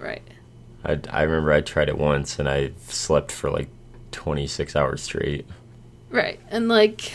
[0.01, 0.27] Right.
[0.85, 3.69] I, I remember I tried it once and I slept for like
[4.11, 5.47] 26 hours straight.
[6.11, 6.41] Right.
[6.49, 7.13] And like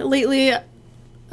[0.00, 0.52] lately,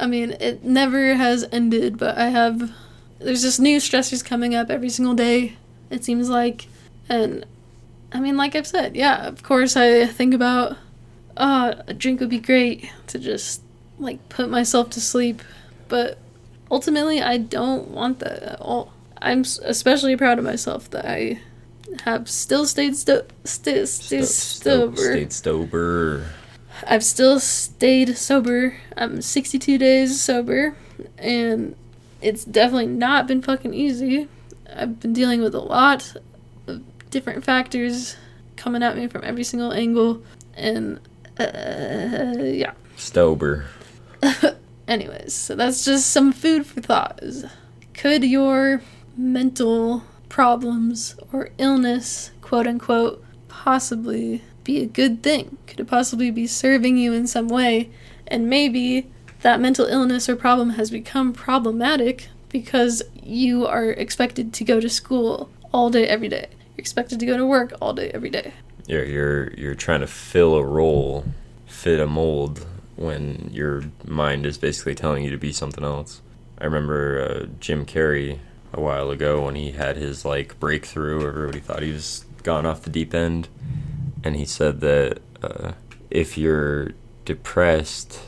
[0.02, 2.72] I mean, it never has ended, but I have.
[3.20, 5.56] There's just new stressors coming up every single day,
[5.90, 6.66] it seems like.
[7.08, 7.46] And
[8.12, 10.76] I mean, like I've said, yeah, of course I think about,
[11.36, 13.62] uh, a drink would be great to just
[14.00, 15.40] like put myself to sleep.
[15.86, 16.18] But
[16.68, 18.92] ultimately, I don't want that at all.
[19.20, 21.38] I'm especially proud of myself that I
[22.04, 24.96] have still stayed sto- st- st- sober.
[24.96, 26.26] Stayed sober.
[26.86, 28.76] I've still stayed sober.
[28.96, 30.76] I'm 62 days sober,
[31.18, 31.76] and
[32.20, 34.28] it's definitely not been fucking easy.
[34.74, 36.16] I've been dealing with a lot
[36.66, 38.16] of different factors
[38.56, 40.22] coming at me from every single angle,
[40.54, 41.00] and
[41.38, 42.72] uh, yeah.
[42.96, 43.64] Stober.
[44.88, 47.22] Anyways, so that's just some food for thought.
[47.94, 48.82] Could your
[49.16, 55.58] mental problems or illness, quote unquote, possibly be a good thing?
[55.66, 57.90] Could it possibly be serving you in some way?
[58.26, 59.10] And maybe
[59.42, 64.88] that mental illness or problem has become problematic because you are expected to go to
[64.88, 66.48] school all day, every day.
[66.50, 68.52] You're expected to go to work all day, every day.
[68.86, 71.24] You're, you're, you're trying to fill a role,
[71.66, 76.20] fit a mold, when your mind is basically telling you to be something else.
[76.58, 78.38] I remember uh, Jim Carrey
[78.72, 81.26] a while ago when he had his like breakthrough.
[81.26, 83.48] Everybody thought he was gone off the deep end,
[84.24, 85.72] and he said that uh,
[86.10, 86.90] if you're
[87.24, 88.20] depressed,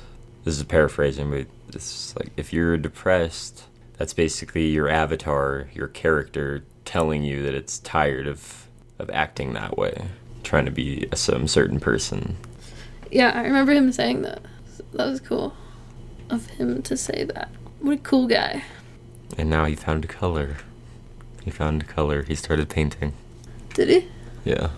[0.45, 3.65] this is a paraphrasing, but it's like if you're depressed,
[3.99, 9.77] that's basically your avatar, your character, telling you that it's tired of of acting that
[9.77, 10.07] way,
[10.43, 12.37] trying to be a some certain person.
[13.11, 14.43] Yeah, I remember him saying that.
[14.93, 15.55] That was cool
[16.31, 17.49] of him to say that.
[17.81, 18.65] What a cool guy.
[19.37, 20.57] And now he found color.
[21.45, 22.23] He found color.
[22.23, 23.13] He started painting.
[23.75, 24.09] Did he?
[24.45, 24.71] Yeah.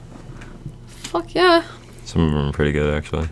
[1.07, 1.64] Fuck yeah.
[2.05, 3.29] Some of them are pretty good, actually.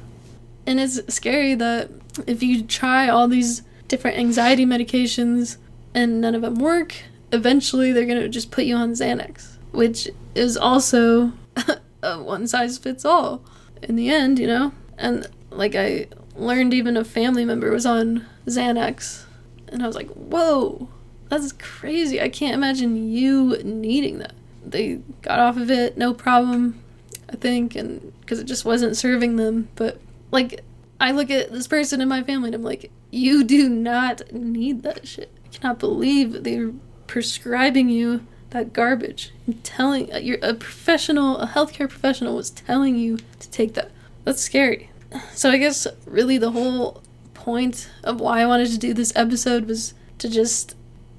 [0.67, 1.91] And it's scary that
[2.27, 5.59] if you try all these different anxiety medications
[5.95, 6.95] and none of them work,
[7.33, 11.33] eventually they're going to just put you on Xanax, which is also
[12.03, 13.43] a one size fits all
[13.83, 14.73] in the end, you know?
[14.97, 16.07] And like I
[16.37, 19.25] learned even a family member was on Xanax
[19.69, 20.89] and I was like, "Whoa."
[21.29, 22.21] That's crazy.
[22.21, 24.35] I can't imagine you needing that.
[24.65, 26.81] They got off of it, no problem,
[27.31, 29.69] I think, and because it just wasn't serving them.
[29.75, 30.61] But like,
[31.01, 34.83] I look at this person in my family and I'm like, you do not need
[34.83, 35.31] that shit.
[35.45, 36.73] I cannot believe they're
[37.07, 39.33] prescribing you that garbage.
[39.47, 43.91] I'm telling uh, you're a professional, a healthcare professional was telling you to take that.
[44.25, 44.91] That's scary.
[45.33, 47.01] So I guess really the whole
[47.35, 50.75] point of why I wanted to do this episode was to just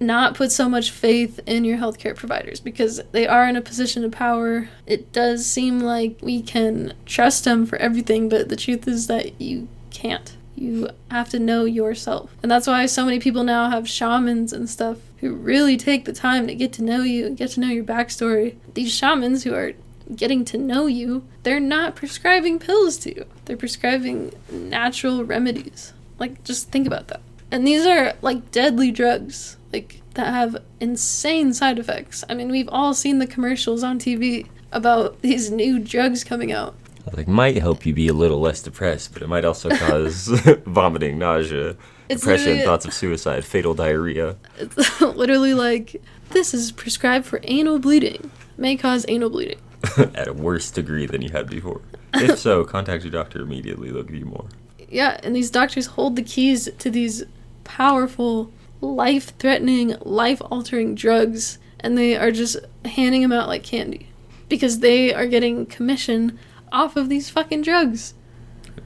[0.06, 4.04] not put so much faith in your healthcare providers because they are in a position
[4.04, 4.70] of power.
[4.86, 9.41] It does seem like we can trust them for everything, but the truth is that
[9.41, 10.36] you can't.
[10.56, 12.34] You have to know yourself.
[12.41, 16.13] And that's why so many people now have shamans and stuff who really take the
[16.13, 18.56] time to get to know you and get to know your backstory.
[18.74, 19.74] These shamans who are
[20.15, 23.26] getting to know you, they're not prescribing pills to you.
[23.46, 25.94] They're prescribing natural remedies.
[26.20, 27.22] Like just think about that.
[27.51, 32.23] And these are like deadly drugs, like that have insane side effects.
[32.29, 36.75] I mean, we've all seen the commercials on TV about these new drugs coming out.
[37.13, 40.27] Like might help you be a little less depressed, but it might also cause
[40.65, 41.77] vomiting, nausea,
[42.10, 44.38] It's depression, thoughts of suicide, fatal diarrhea.
[44.58, 48.31] It's literally like this is prescribed for anal bleeding.
[48.58, 49.60] May cause anal bleeding.
[49.97, 51.81] at a worse degree than you had before.
[52.15, 53.91] If so, contact your doctor immediately.
[53.91, 54.47] They'll give you more.
[54.89, 57.24] Yeah, and these doctors hold the keys to these
[57.63, 64.10] powerful, life threatening, life altering drugs, and they are just handing them out like candy.
[64.48, 66.38] Because they are getting commission
[66.71, 68.13] off of these fucking drugs.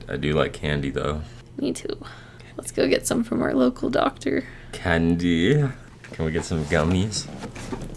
[0.07, 1.21] I do like candy though.
[1.57, 2.03] Me too.
[2.57, 4.45] Let's go get some from our local doctor.
[4.71, 5.67] Candy.
[6.11, 7.27] Can we get some gummies?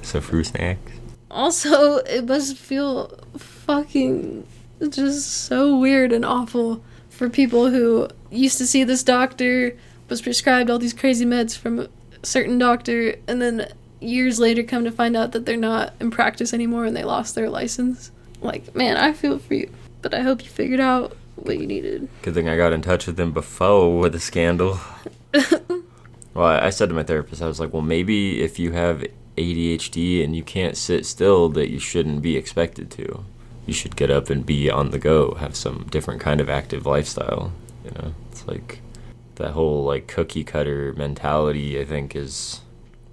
[0.04, 0.92] Some fruit snacks.
[1.30, 4.46] Also, it must feel fucking
[4.88, 6.84] just so weird and awful
[7.22, 9.76] for people who used to see this doctor,
[10.08, 11.88] was prescribed all these crazy meds from a
[12.24, 16.52] certain doctor, and then years later come to find out that they're not in practice
[16.52, 18.10] anymore and they lost their license.
[18.40, 22.08] Like, man, I feel for you, but I hope you figured out what you needed.
[22.22, 24.80] Good thing I got in touch with them before with the scandal.
[26.34, 29.06] well, I I said to my therapist, I was like, well, maybe if you have
[29.38, 33.24] ADHD and you can't sit still, that you shouldn't be expected to.
[33.72, 36.84] You should get up and be on the go, have some different kind of active
[36.84, 37.54] lifestyle.
[37.82, 38.82] You know, it's like
[39.36, 41.80] that whole like cookie cutter mentality.
[41.80, 42.60] I think is,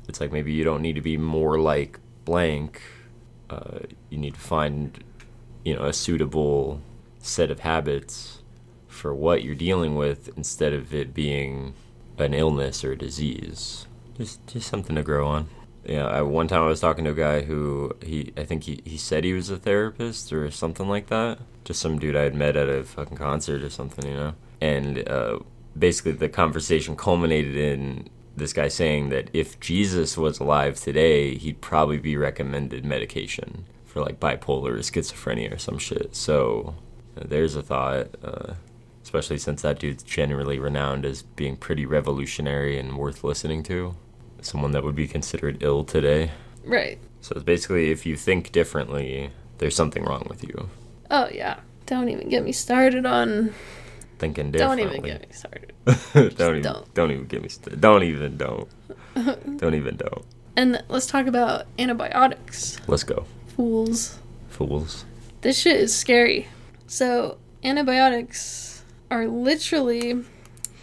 [0.09, 2.81] it's like maybe you don't need to be more like blank.
[3.49, 5.01] Uh, you need to find,
[5.63, 6.81] you know, a suitable
[7.19, 8.39] set of habits
[8.89, 11.73] for what you're dealing with instead of it being
[12.17, 13.87] an illness or a disease.
[14.17, 15.47] Just just something to grow on.
[15.89, 18.95] Yeah, one time I was talking to a guy who he I think he, he
[18.95, 21.39] said he was a therapist or something like that.
[21.63, 24.35] Just some dude I had met at a fucking concert or something, you know.
[24.61, 25.39] And uh,
[25.77, 31.59] basically the conversation culminated in this guy saying that if Jesus was alive today, he'd
[31.59, 36.15] probably be recommended medication for like bipolar or schizophrenia or some shit.
[36.15, 36.75] So
[37.15, 38.53] there's a thought, uh,
[39.01, 43.95] especially since that dude's generally renowned as being pretty revolutionary and worth listening to.
[44.41, 46.31] Someone that would be considered ill today.
[46.63, 46.99] Right.
[47.21, 50.69] So it's basically if you think differently, there's something wrong with you.
[51.11, 51.59] Oh, yeah.
[51.85, 53.53] Don't even get me started on.
[54.19, 54.83] Thinking differently.
[54.83, 55.73] Don't even get me started.
[56.37, 56.93] don't even don't.
[56.93, 57.11] don't.
[57.11, 58.67] even get me st- don't even don't
[59.57, 60.25] don't even don't.
[60.55, 62.77] And let's talk about antibiotics.
[62.87, 63.25] Let's go,
[63.55, 64.19] Fools.
[64.49, 65.05] fools.
[65.41, 66.47] This shit is scary.
[66.85, 70.23] So, antibiotics are literally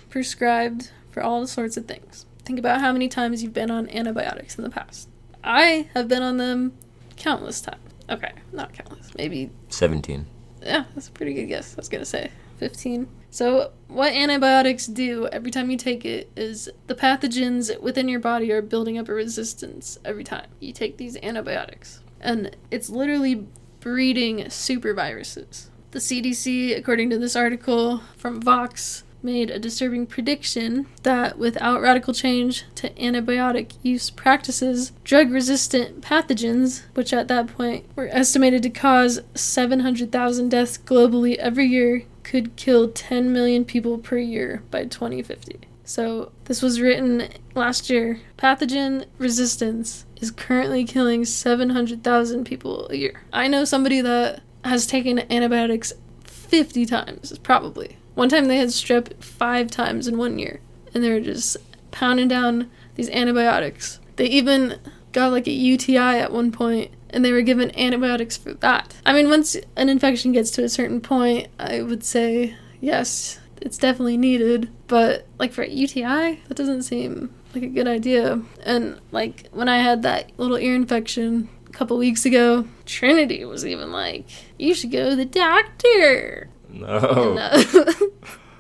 [0.09, 2.25] prescribed for all sorts of things.
[2.47, 5.09] Think about how many times you've been on antibiotics in the past.
[5.43, 6.73] I have been on them
[7.17, 7.81] countless times.
[8.09, 9.11] Okay, not countless.
[9.19, 10.27] Maybe, Seventeen.
[10.63, 11.75] yeah, that's a pretty good guess.
[11.75, 13.09] I was gonna say 15.
[13.31, 18.51] So, what antibiotics do every time you take it is the pathogens within your body
[18.53, 22.01] are building up a resistance every time you take these antibiotics.
[22.21, 23.47] And it's literally
[23.81, 25.69] breeding super viruses.
[25.91, 32.15] The CDC, according to this article from Vox, made a disturbing prediction that without radical
[32.15, 38.71] change to antibiotic use practices, drug resistant pathogens, which at that point were estimated to
[38.71, 45.59] cause 700,000 deaths globally every year, could kill 10 million people per year by 2050.
[45.85, 48.21] So, this was written last year.
[48.39, 53.23] Pathogen resistance is currently killing 700,000 people a year.
[53.33, 55.93] I know somebody that has taken antibiotics
[56.25, 57.99] 50 times, probably.
[58.17, 60.61] One time they had strep five times in one year,
[60.95, 61.59] and they were just
[61.91, 64.01] pounding down these antibiotics.
[64.17, 64.81] They even
[65.13, 68.95] got like a UTI at one point, and they were given antibiotics for that.
[69.05, 73.77] I mean, once an infection gets to a certain point, I would say yes, it's
[73.77, 74.71] definitely needed.
[74.87, 78.41] But like for a UTI, that doesn't seem like a good idea.
[78.65, 83.67] And like when I had that little ear infection a couple weeks ago, Trinity was
[83.67, 84.25] even like,
[84.59, 86.49] "You should go to the doctor."
[86.81, 87.37] No.
[87.37, 87.93] And, uh,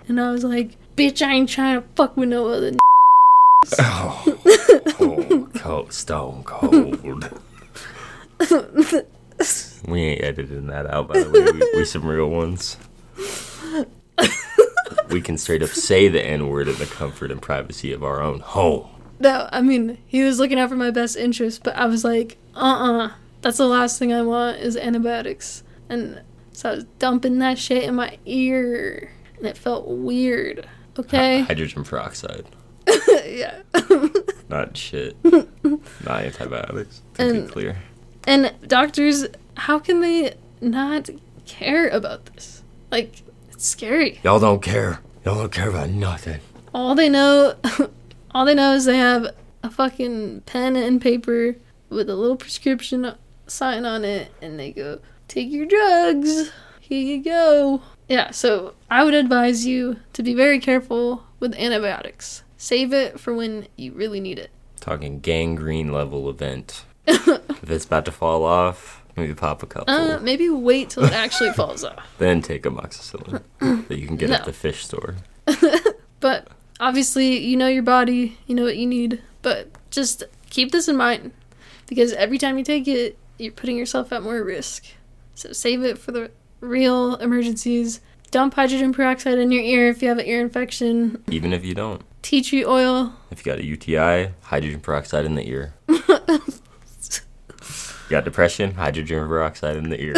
[0.08, 2.76] and I was like, "Bitch, I ain't trying to fuck with no other."
[3.78, 4.38] Oh,
[4.90, 7.02] cold, cold, stone cold.
[9.88, 11.50] we ain't editing that out, by the way.
[11.50, 12.76] We, we some real ones.
[15.10, 18.20] we can straight up say the N word in the comfort and privacy of our
[18.20, 18.88] own home.
[19.18, 22.36] No, I mean he was looking out for my best interest, but I was like,
[22.54, 26.20] "Uh, uh that's the last thing I want is antibiotics." And
[26.56, 30.66] so I was dumping that shit in my ear, and it felt weird.
[30.98, 31.40] Okay.
[31.42, 32.46] Hydrogen peroxide,
[33.26, 33.60] yeah.
[34.48, 35.16] not shit.
[35.24, 37.02] not antibiotics.
[37.14, 37.76] To be And- clear.
[38.26, 39.26] And doctors,
[39.56, 41.10] how can they not
[41.44, 42.62] care about this?
[42.90, 44.18] Like, it's scary.
[44.24, 45.00] Y'all don't care.
[45.24, 46.40] Y'all don't care about nothing.
[46.74, 47.54] All they know,
[48.32, 49.26] all they know is they have
[49.62, 51.54] a fucking pen and paper
[51.90, 53.14] with a little prescription
[53.46, 54.98] sign on it, and they go,
[55.28, 56.50] "Take your drugs.
[56.80, 58.30] Here you go." Yeah.
[58.30, 62.42] So I would advise you to be very careful with antibiotics.
[62.56, 64.50] Save it for when you really need it.
[64.80, 66.84] Talking gangrene level event.
[67.06, 69.92] if it's about to fall off, maybe pop a couple.
[69.92, 72.06] Uh, maybe wait till it actually falls off.
[72.18, 73.42] Then take amoxicillin
[73.88, 75.16] that you can get at the fish store.
[76.20, 76.48] But
[76.80, 79.22] obviously, you know your body, you know what you need.
[79.42, 81.32] But just keep this in mind
[81.86, 84.84] because every time you take it, you're putting yourself at more risk.
[85.36, 86.30] So save it for the
[86.60, 88.00] real emergencies.
[88.30, 91.22] Dump hydrogen peroxide in your ear if you have an ear infection.
[91.30, 92.02] Even if you don't.
[92.22, 93.12] Tea tree oil.
[93.30, 95.74] If you got a UTI, hydrogen peroxide in the ear.
[95.88, 96.02] you
[98.08, 100.14] got depression, hydrogen peroxide in the ear.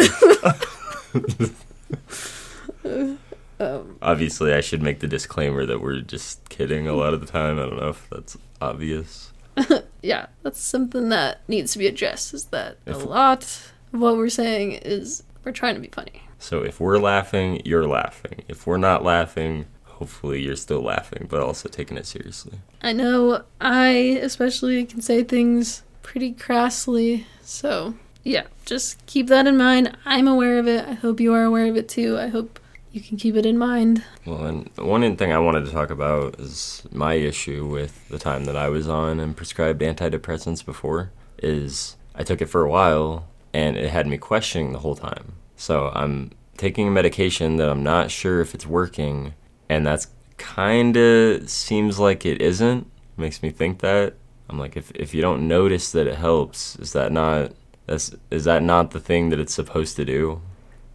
[3.61, 7.27] Um, Obviously, I should make the disclaimer that we're just kidding a lot of the
[7.27, 7.59] time.
[7.59, 9.33] I don't know if that's obvious.
[10.01, 12.33] yeah, that's something that needs to be addressed.
[12.33, 16.21] Is that a lot what we're saying is we're trying to be funny.
[16.37, 18.43] So if we're laughing, you're laughing.
[18.47, 22.59] If we're not laughing, hopefully you're still laughing, but also taking it seriously.
[22.81, 23.89] I know I
[24.21, 29.95] especially can say things pretty crassly, so yeah, just keep that in mind.
[30.05, 30.87] I'm aware of it.
[30.87, 32.17] I hope you are aware of it too.
[32.17, 32.59] I hope
[32.91, 34.03] you can keep it in mind.
[34.25, 38.45] Well, and one thing I wanted to talk about is my issue with the time
[38.45, 41.11] that I was on and prescribed antidepressants before
[41.41, 45.33] is I took it for a while and it had me questioning the whole time.
[45.55, 49.33] So I'm taking a medication that I'm not sure if it's working
[49.69, 52.89] and that's kind of seems like it isn't.
[53.17, 54.15] Makes me think that.
[54.49, 57.51] I'm like if if you don't notice that it helps, is that not
[57.85, 60.41] that's is that not the thing that it's supposed to do?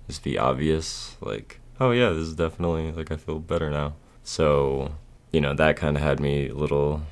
[0.08, 3.94] Just be obvious like oh yeah, this is definitely like I feel better now.
[4.22, 4.94] So,
[5.32, 7.02] you know, that kind of had me a little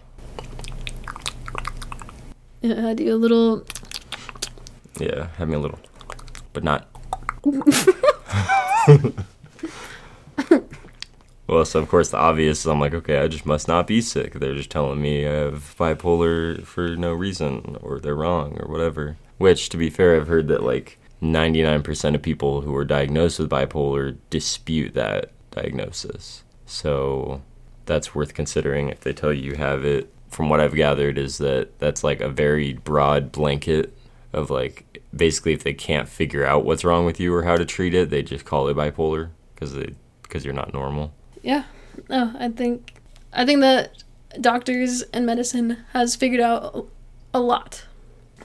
[2.63, 3.65] Yeah, I do a little.
[4.99, 5.79] Yeah, had me a little
[6.53, 6.87] but not
[11.53, 14.01] Well, so of course the obvious is I'm like, okay, I just must not be
[14.01, 14.33] sick.
[14.33, 19.19] They're just telling me I have bipolar for no reason or they're wrong or whatever.
[19.37, 23.51] Which to be fair, I've heard that like 99% of people who are diagnosed with
[23.51, 26.43] bipolar dispute that diagnosis.
[26.65, 27.43] So
[27.85, 30.11] that's worth considering if they tell you you have it.
[30.31, 33.93] From what I've gathered is that that's like a very broad blanket
[34.33, 37.65] of like basically if they can't figure out what's wrong with you or how to
[37.65, 41.13] treat it, they just call it bipolar because they because you're not normal.
[41.43, 41.65] Yeah,
[42.09, 42.95] no, I think
[43.33, 44.03] I think that
[44.41, 46.89] doctors and medicine has figured out
[47.35, 47.85] a lot,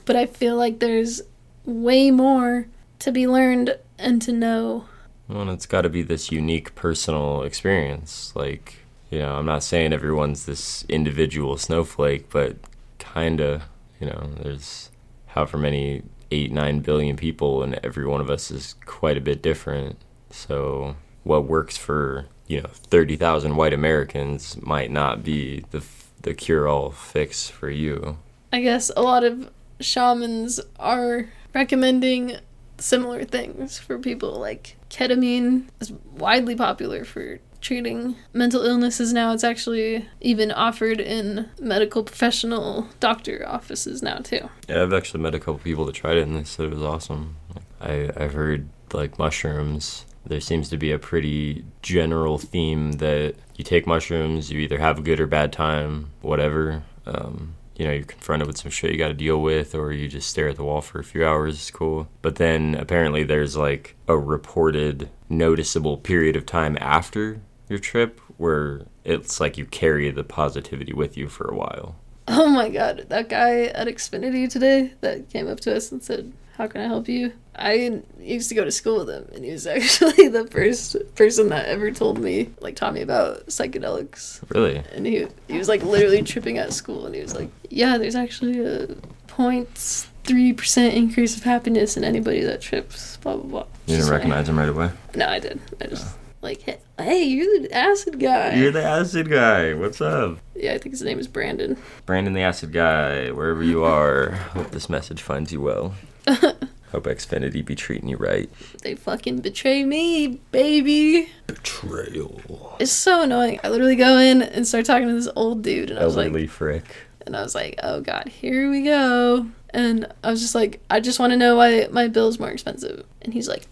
[0.04, 1.22] but I feel like there's
[1.64, 2.68] way more
[3.00, 4.86] to be learned and to know.
[5.28, 8.32] Well, and it's got to be this unique personal experience.
[8.34, 8.76] Like,
[9.10, 12.56] you know, I'm not saying everyone's this individual snowflake, but
[12.98, 13.62] kinda,
[14.00, 14.90] you know, there's
[15.28, 19.42] however many eight, nine billion people, and every one of us is quite a bit
[19.42, 19.96] different.
[20.30, 25.84] So, what works for you know 30,000 white Americans might not be the
[26.22, 28.18] the cure all fix for you.
[28.52, 29.50] I guess a lot of
[29.80, 32.36] shamans are recommending
[32.78, 39.44] similar things for people like ketamine is widely popular for treating mental illnesses now it's
[39.44, 45.38] actually even offered in medical professional doctor offices now too Yeah, I've actually met a
[45.38, 47.36] couple people that tried it and they said it was awesome.
[47.80, 50.04] I I've heard like mushrooms.
[50.24, 54.98] There seems to be a pretty general theme that you take mushrooms, you either have
[54.98, 56.82] a good or bad time, whatever.
[57.06, 60.08] Um, you know, you're confronted with some shit you got to deal with, or you
[60.08, 61.54] just stare at the wall for a few hours.
[61.54, 62.08] It's cool.
[62.22, 67.40] But then apparently there's like a reported noticeable period of time after
[67.70, 71.96] your trip where it's like you carry the positivity with you for a while.
[72.26, 76.32] Oh my god, that guy at Xfinity today that came up to us and said,
[76.56, 77.32] How can I help you?
[77.56, 81.48] I used to go to school with him, and he was actually the first person
[81.48, 84.42] that ever told me, like, taught me about psychedelics.
[84.54, 84.82] Really?
[84.92, 88.14] And he, he was like literally tripping at school, and he was like, Yeah, there's
[88.14, 88.88] actually a
[89.28, 93.66] 0.3% increase of happiness in anybody that trips, blah, blah, blah.
[93.86, 94.90] You didn't recognize him right away?
[95.14, 95.60] No, I did.
[95.80, 96.27] I just, oh.
[96.40, 98.54] Like, hey, hey, you're the acid guy.
[98.54, 99.74] You're the acid guy.
[99.74, 100.38] What's up?
[100.54, 101.76] yeah, I think his name is Brandon.
[102.06, 105.94] Brandon the acid guy, wherever you are, hope this message finds you well.
[106.28, 108.48] hope Xfinity be treating you right.
[108.82, 111.28] They fucking betray me, baby.
[111.46, 112.76] Betrayal.
[112.80, 113.60] It's so annoying.
[113.64, 116.26] I literally go in and start talking to this old dude, and I was like,
[116.28, 116.84] Elderly frick.
[117.26, 119.46] and I was like, oh god, here we go.
[119.70, 123.04] And I was just like, I just want to know why my bill's more expensive.
[123.20, 123.66] And he's like,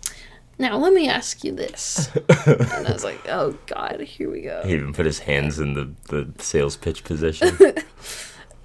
[0.59, 2.11] now let me ask you this.
[2.47, 4.63] and I was like, oh god, here we go.
[4.65, 7.57] He even put his hands in the, the sales pitch position.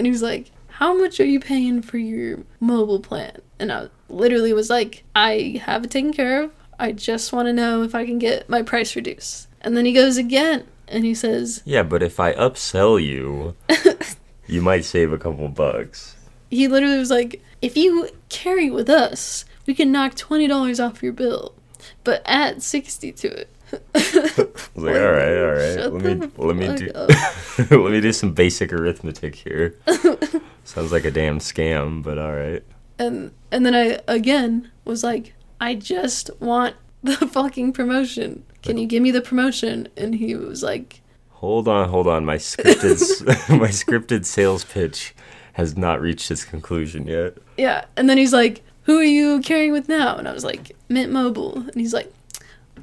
[0.02, 3.38] And he was like, How much are you paying for your mobile plan?
[3.60, 6.56] And I literally was like, I have it taken care of.
[6.80, 9.48] I just want to know if I can get my price reduced.
[9.62, 13.56] And then he goes again and he says, yeah, but if I upsell you,
[14.48, 16.16] you might save a couple bucks.
[16.50, 21.14] He literally was like, If you carry with us, we can knock $20 off your
[21.14, 21.54] bill,
[22.04, 23.50] but add 60 to it.
[23.96, 25.74] I was like, all right, all right.
[25.76, 26.92] Shut Let me let me do
[27.78, 29.78] let me do some basic arithmetic here.
[30.64, 32.64] Sounds like a damn scam, but all right.
[33.00, 38.44] And and then I again was like, I just want the fucking promotion.
[38.62, 39.88] Can you give me the promotion?
[39.98, 42.26] And he was like, Hold on, hold on.
[42.26, 45.16] My scripted my scripted sales pitch
[45.54, 47.38] has not reached its conclusion yet.
[47.58, 47.86] Yeah.
[47.98, 50.18] And then he's like, Who are you carrying with now?
[50.18, 51.58] And I was like, Mint Mobile.
[51.58, 52.14] And he's like,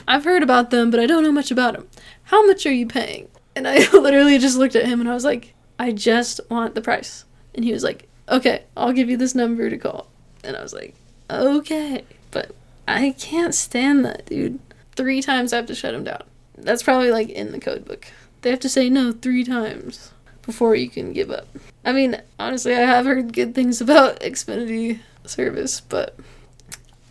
[0.07, 1.89] I've heard about them, but I don't know much about them.
[2.25, 3.29] How much are you paying?
[3.55, 6.81] And I literally just looked at him and I was like, I just want the
[6.81, 7.25] price.
[7.55, 10.09] And he was like, Okay, I'll give you this number to call.
[10.45, 10.95] And I was like,
[11.31, 12.05] Okay.
[12.31, 12.55] But
[12.87, 14.61] I can't stand that, dude.
[14.97, 16.23] Three times I have to shut him down.
[16.57, 18.07] That's probably like in the code book.
[18.43, 21.47] They have to say no three times before you can give up.
[21.85, 26.19] I mean, honestly, I have heard good things about Xfinity service, but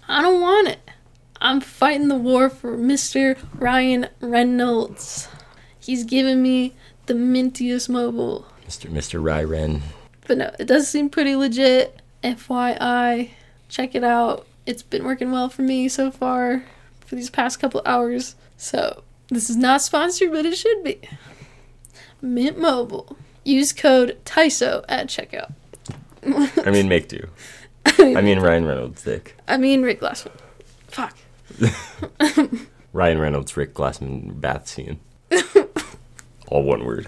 [0.07, 0.79] I don't want it.
[1.39, 3.37] I'm fighting the war for Mr.
[3.53, 5.27] Ryan Reynolds.
[5.79, 8.45] He's giving me the mintiest mobile.
[8.67, 8.89] Mr.
[8.89, 9.21] Mr.
[9.21, 9.81] Ryren.
[10.27, 12.01] But no, it does seem pretty legit.
[12.23, 13.29] FYI,
[13.69, 14.47] check it out.
[14.65, 16.63] It's been working well for me so far
[17.05, 18.35] for these past couple hours.
[18.57, 20.99] So, this is not sponsored, but it should be.
[22.21, 23.15] Mint Mobile.
[23.43, 25.53] Use code TISO at checkout.
[26.65, 27.27] I mean, Make Dew.
[27.99, 29.35] I mean, Ryan Reynolds, Dick.
[29.47, 30.31] I mean Rick Glassman.
[30.87, 31.17] Fuck.
[32.93, 34.99] Ryan Reynolds, Rick Glassman, bath scene.
[36.47, 37.07] All one word.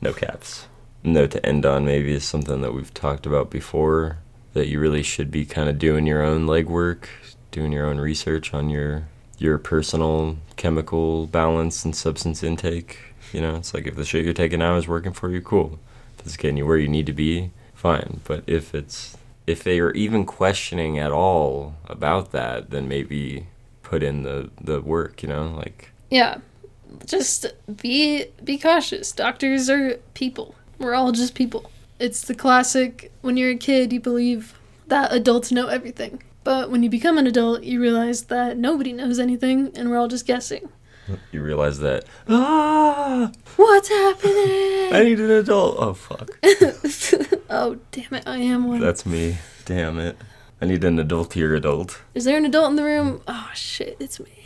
[0.00, 0.66] No caps.
[1.04, 4.18] Note to end on maybe is something that we've talked about before
[4.52, 7.06] that you really should be kind of doing your own legwork,
[7.50, 9.04] doing your own research on your
[9.38, 12.98] your personal chemical balance and substance intake.
[13.32, 15.78] You know, it's like if the shit you're taking now is working for you, cool.
[16.18, 18.20] If it's getting you where you need to be, fine.
[18.24, 19.16] But if it's
[19.52, 23.46] if they are even questioning at all about that, then maybe
[23.82, 25.22] put in the the work.
[25.22, 26.38] You know, like Yeah.
[27.06, 27.46] Just
[27.80, 29.12] be be cautious.
[29.12, 30.54] Doctors are people.
[30.78, 31.70] We're all just people.
[31.98, 34.54] It's the classic when you're a kid you believe
[34.88, 36.22] that adults know everything.
[36.44, 40.08] But when you become an adult, you realize that nobody knows anything and we're all
[40.08, 40.68] just guessing.
[41.30, 44.34] You realize that ah, What's happening?
[44.92, 45.76] I need an adult.
[45.78, 46.30] Oh fuck,
[47.50, 48.80] oh, damn it, I am one.
[48.80, 49.36] that's me.
[49.64, 50.16] Damn it,
[50.60, 52.02] I need an adult here adult.
[52.14, 53.22] Is there an adult in the room?
[53.26, 54.44] Oh shit, it's me.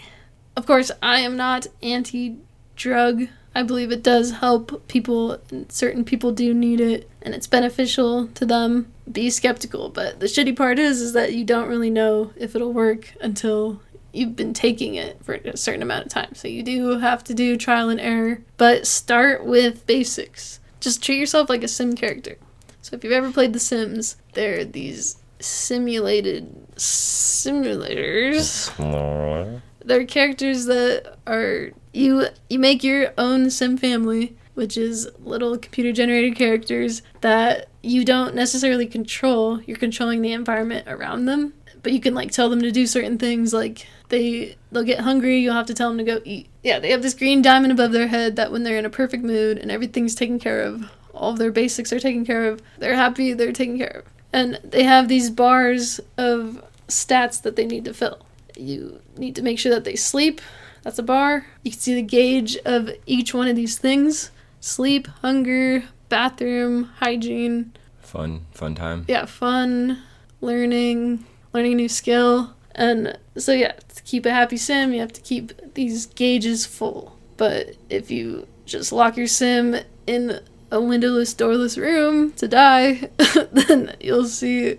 [0.57, 2.37] Of course, I am not anti
[2.77, 3.29] drug.
[3.55, 8.27] I believe it does help people, and certain people do need it, and it's beneficial
[8.29, 8.93] to them.
[9.11, 12.73] Be skeptical, but the shitty part is is that you don't really know if it'll
[12.75, 13.81] work until
[14.17, 16.35] you've been taking it for a certain amount of time.
[16.35, 20.61] So you do have to do trial and error, but start with basics.
[20.81, 22.37] Just treat yourself like a sim character.
[22.83, 28.71] So if you've ever played The Sims, there are these simulated simulators.
[29.85, 35.93] They're characters that are you you make your own sim family, which is little computer
[35.93, 39.61] generated characters that you don't necessarily control.
[39.63, 41.53] You're controlling the environment around them,
[41.83, 45.39] but you can like tell them to do certain things like they they'll get hungry,
[45.39, 46.49] you'll have to tell them to go eat.
[46.63, 49.25] Yeah, they have this green diamond above their head that when they're in a perfect
[49.25, 52.95] mood and everything's taken care of, all of their basics are taken care of, they're
[52.95, 54.05] happy, they're taken care of.
[54.33, 58.27] And they have these bars of stats that they need to fill.
[58.57, 60.41] You need to make sure that they sleep.
[60.83, 61.47] That's a bar.
[61.63, 64.31] You can see the gauge of each one of these things
[64.61, 67.73] sleep, hunger, bathroom hygiene.
[68.01, 69.05] Fun, fun time.
[69.09, 70.03] Yeah, fun,
[70.41, 72.56] learning, learning a new skill.
[72.77, 77.17] And so, yeah, to keep a happy sim, you have to keep these gauges full.
[77.39, 83.09] But if you just lock your sim in a windowless, doorless room to die,
[83.53, 84.79] then you'll see,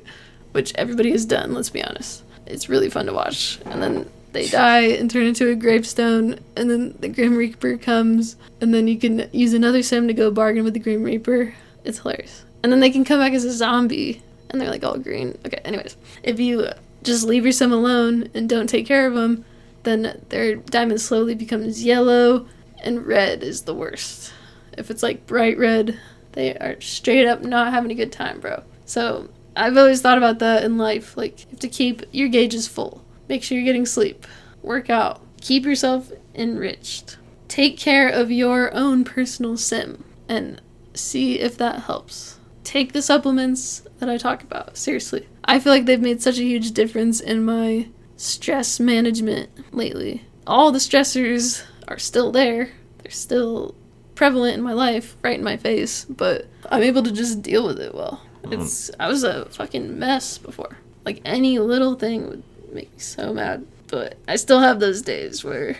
[0.52, 2.24] which everybody has done, let's be honest.
[2.46, 3.60] It's really fun to watch.
[3.66, 8.36] And then they die and turn into a gravestone, and then the Grim Reaper comes,
[8.62, 11.56] and then you can use another sim to go bargain with the Grim Reaper.
[11.84, 12.46] It's hilarious.
[12.62, 15.38] And then they can come back as a zombie, and they're like all green.
[15.46, 16.70] Okay, anyways, if you
[17.08, 19.46] just leave your sim alone and don't take care of them,
[19.84, 22.48] then their diamond slowly becomes yellow,
[22.84, 24.34] and red is the worst.
[24.78, 26.00] If it's like bright red,
[26.34, 28.64] they are straight up not having a good time, bro.
[28.86, 31.18] So I've always thought about that in life.
[31.18, 33.04] Like, you have to keep your gauges full.
[33.28, 34.28] Make sure you're getting sleep.
[34.62, 35.22] Work out.
[35.42, 37.18] Keep yourself enriched.
[37.48, 40.62] Take care of your own personal sim and
[40.94, 42.38] see if that helps.
[42.64, 44.78] Take the supplements that I talk about.
[44.78, 45.28] Seriously.
[45.48, 47.88] I feel like they've made such a huge difference in my
[48.18, 50.26] stress management lately.
[50.46, 52.72] All the stressors are still there.
[53.02, 53.76] They're still
[54.16, 57.80] prevalent in my life, right in my face, but I'm able to just deal with
[57.80, 58.22] it well.
[58.44, 58.62] Mm-hmm.
[58.62, 60.78] It's I was a fucking mess before.
[61.06, 62.44] Like any little thing would
[62.74, 63.66] make me so mad.
[63.88, 65.78] But I still have those days where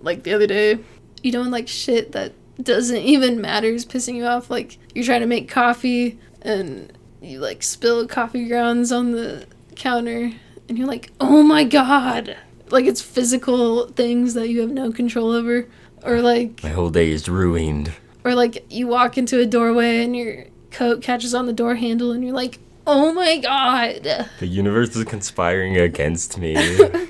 [0.00, 0.78] like the other day,
[1.22, 4.50] you doing like shit that doesn't even matter is pissing you off.
[4.50, 9.46] Like you're trying to make coffee and you like spill coffee grounds on the
[9.76, 10.32] counter
[10.68, 12.36] and you're like, "Oh my god."
[12.70, 15.66] Like it's physical things that you have no control over
[16.02, 17.92] or like My whole day is ruined.
[18.24, 22.12] or like you walk into a doorway and your coat catches on the door handle
[22.12, 24.02] and you're like, "Oh my god."
[24.38, 26.56] The universe is conspiring against me.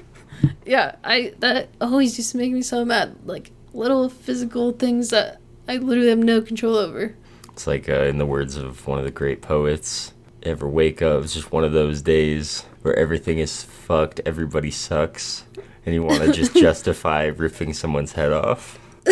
[0.65, 3.17] Yeah, I that always used to make me so mad.
[3.25, 7.17] Like little physical things that I literally have no control over.
[7.59, 11.25] It's like uh, in the words of one of the great poets, ever wake up,
[11.25, 15.43] it's just one of those days where everything is fucked, everybody sucks,
[15.85, 18.79] and you want to just justify ripping someone's head off.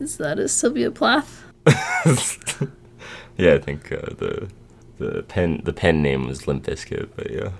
[0.00, 1.44] Is that a Sylvia Plath?
[3.36, 4.48] yeah, I think uh, the
[4.96, 7.50] the pen the pen name was Limp Bizkit, but yeah.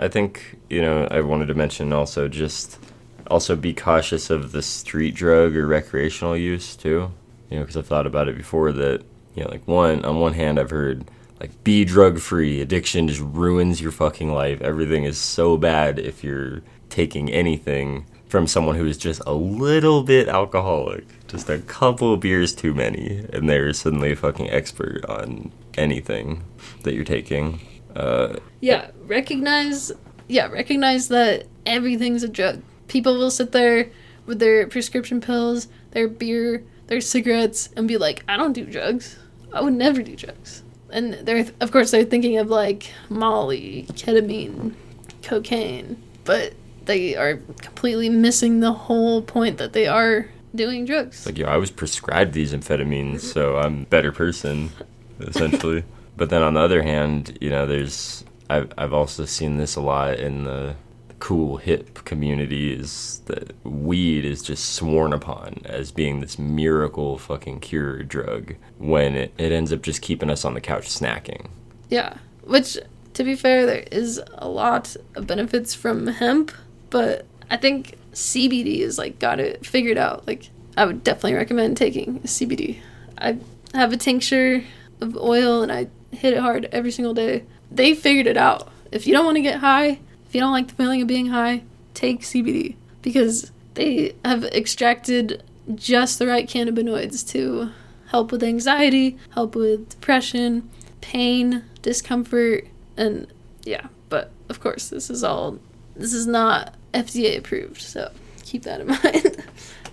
[0.00, 2.80] I think you know I wanted to mention also just
[3.28, 7.12] also be cautious of the street drug or recreational use too.
[7.50, 9.02] You know, because I've thought about it before that
[9.34, 11.04] you know like one on one hand I've heard
[11.40, 12.60] like be drug free.
[12.60, 14.60] Addiction just ruins your fucking life.
[14.60, 20.04] Everything is so bad if you're taking anything from someone who is just a little
[20.04, 25.04] bit alcoholic, just a couple of beers too many, and they're suddenly a fucking expert
[25.06, 26.44] on anything
[26.84, 27.60] that you're taking.
[27.96, 29.90] Uh, Yeah, recognize
[30.28, 32.62] yeah, recognize that everything's a drug.
[32.86, 33.88] People will sit there
[34.26, 39.16] with their prescription pills, their beer, their cigarettes and be like, "I don't do drugs.
[39.54, 44.74] I would never do drugs." And they're of course they're thinking of like Molly, ketamine,
[45.22, 46.52] cocaine, but
[46.84, 51.24] they are completely missing the whole point that they are doing drugs.
[51.26, 54.70] like, yo, I was prescribed these amphetamines, so I'm a better person,
[55.20, 55.84] essentially.
[56.16, 59.80] but then on the other hand, you know, there's I've I've also seen this a
[59.80, 60.74] lot in the
[61.20, 67.60] cool hip community is that weed is just sworn upon as being this miracle fucking
[67.60, 71.48] cure drug when it, it ends up just keeping us on the couch snacking.
[71.88, 72.78] Yeah, which
[73.14, 76.52] to be fair, there is a lot of benefits from hemp,
[76.88, 80.26] but I think CBD is like got it figured out.
[80.26, 82.78] Like I would definitely recommend taking CBD.
[83.18, 83.38] I
[83.74, 84.64] have a tincture
[85.00, 87.44] of oil and I hit it hard every single day.
[87.70, 88.68] They figured it out.
[88.90, 90.00] If you don't want to get high,
[90.30, 95.42] if you don't like the feeling of being high, take CBD because they have extracted
[95.74, 97.70] just the right cannabinoids to
[98.10, 100.70] help with anxiety, help with depression,
[101.00, 103.26] pain, discomfort, and
[103.64, 103.88] yeah.
[104.08, 105.58] But of course, this is all
[105.96, 108.12] this is not FDA approved, so
[108.44, 109.44] keep that in mind.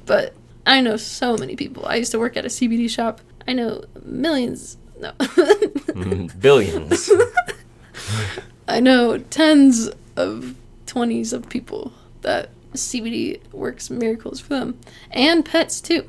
[0.06, 0.36] but
[0.68, 1.84] I know so many people.
[1.88, 3.22] I used to work at a CBD shop.
[3.48, 4.78] I know millions.
[5.00, 5.14] No.
[5.98, 7.10] Mm, billions.
[8.68, 10.56] I know tens of
[10.88, 14.80] 20s of people that CBD works miracles for them.
[15.12, 16.08] And pets too.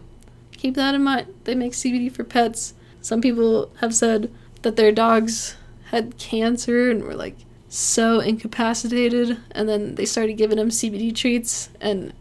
[0.52, 1.32] Keep that in mind.
[1.44, 2.74] They make CBD for pets.
[3.00, 4.32] Some people have said
[4.62, 5.56] that their dogs
[5.90, 7.36] had cancer and were like
[7.68, 12.12] so incapacitated and then they started giving them CBD treats and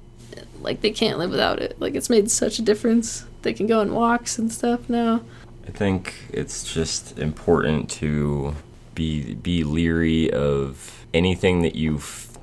[0.62, 1.80] like they can't live without it.
[1.80, 3.26] Like it's made such a difference.
[3.42, 5.22] They can go on walks and stuff now.
[5.68, 8.56] I think it's just important to
[8.96, 12.38] be be leery of anything that you f-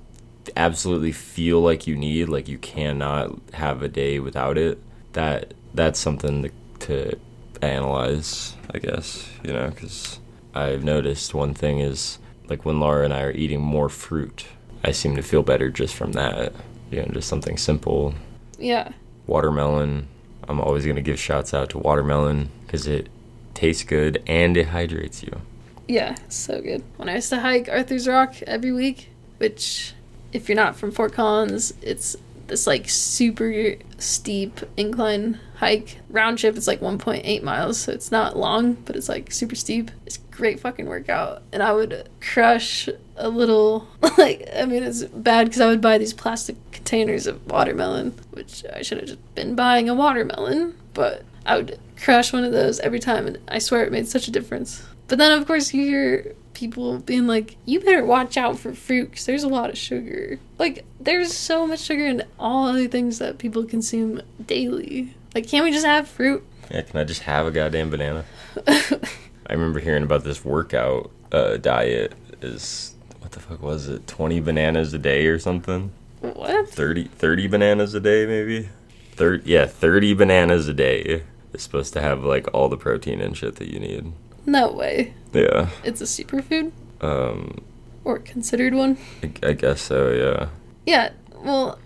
[0.56, 4.78] absolutely feel like you need, like you cannot have a day without it.
[5.12, 6.50] That that's something to,
[6.86, 7.18] to
[7.62, 10.18] analyze, I guess, you know, because
[10.54, 14.46] I've noticed one thing is like when Laura and I are eating more fruit,
[14.84, 16.52] I seem to feel better just from that.
[16.90, 18.14] You know, just something simple.
[18.58, 18.92] Yeah.
[19.26, 20.08] Watermelon.
[20.46, 23.08] I'm always going to give shouts out to watermelon because it
[23.54, 25.40] tastes good and it hydrates you.
[25.88, 26.82] Yeah, so good.
[26.96, 29.92] When I used to hike Arthur's Rock every week, which,
[30.32, 32.16] if you're not from Fort Collins, it's
[32.46, 35.98] this like super steep incline hike.
[36.10, 39.90] Round trip, it's like 1.8 miles, so it's not long, but it's like super steep.
[40.06, 41.42] It's great fucking workout.
[41.52, 45.98] And I would crush a little, like, I mean, it's bad because I would buy
[45.98, 51.24] these plastic containers of watermelon, which I should have just been buying a watermelon, but
[51.46, 54.30] I would crush one of those every time, and I swear it made such a
[54.30, 54.82] difference.
[55.08, 59.10] But then, of course, you hear people being like, you better watch out for fruit
[59.10, 60.38] because there's a lot of sugar.
[60.58, 65.14] Like, there's so much sugar in all other things that people consume daily.
[65.34, 66.44] Like, can't we just have fruit?
[66.70, 68.24] Yeah, can I just have a goddamn banana?
[68.66, 74.06] I remember hearing about this workout uh, diet is what the fuck was it?
[74.06, 75.92] 20 bananas a day or something?
[76.20, 76.68] What?
[76.70, 78.68] 30, 30 bananas a day maybe?
[79.16, 83.36] 30 yeah, 30 bananas a day is supposed to have like all the protein and
[83.36, 84.12] shit that you need.
[84.46, 85.14] No way.
[85.32, 85.68] Yeah.
[85.84, 86.72] It's a superfood?
[87.00, 87.62] Um
[88.04, 88.98] Or considered one?
[89.22, 90.48] I, I guess so, yeah.
[90.86, 91.10] Yeah,
[91.42, 91.78] well,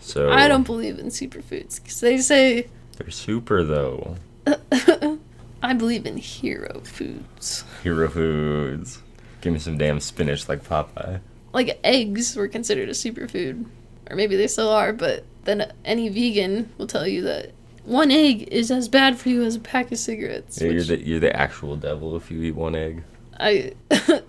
[0.00, 4.16] So I don't believe in superfoods because they say They're super though.
[5.62, 7.64] I believe in hero foods.
[7.84, 9.00] Hero foods.
[9.40, 11.20] Give me some damn spinach like Popeye.
[11.52, 13.66] Like eggs were considered a superfood,
[14.10, 17.52] or maybe they still are, but then any vegan will tell you that
[17.84, 20.60] one egg is as bad for you as a pack of cigarettes.
[20.60, 23.02] Yeah, you're the you're the actual devil if you eat one egg.
[23.40, 23.72] I,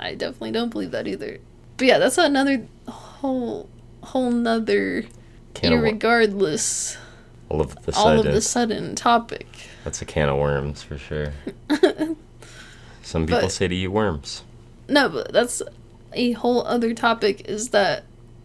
[0.00, 1.38] I definitely don't believe that either.
[1.76, 3.68] But yeah, that's another whole
[4.02, 5.04] whole nother
[5.54, 6.96] Can of, irregardless
[7.48, 8.26] all of the all sudden.
[8.26, 9.46] of the sudden topic.
[9.84, 11.32] That's a can of worms for sure.
[13.02, 14.42] Some people But- say to eat worms.
[14.90, 15.60] No, but that's
[16.14, 18.04] a whole other topic is that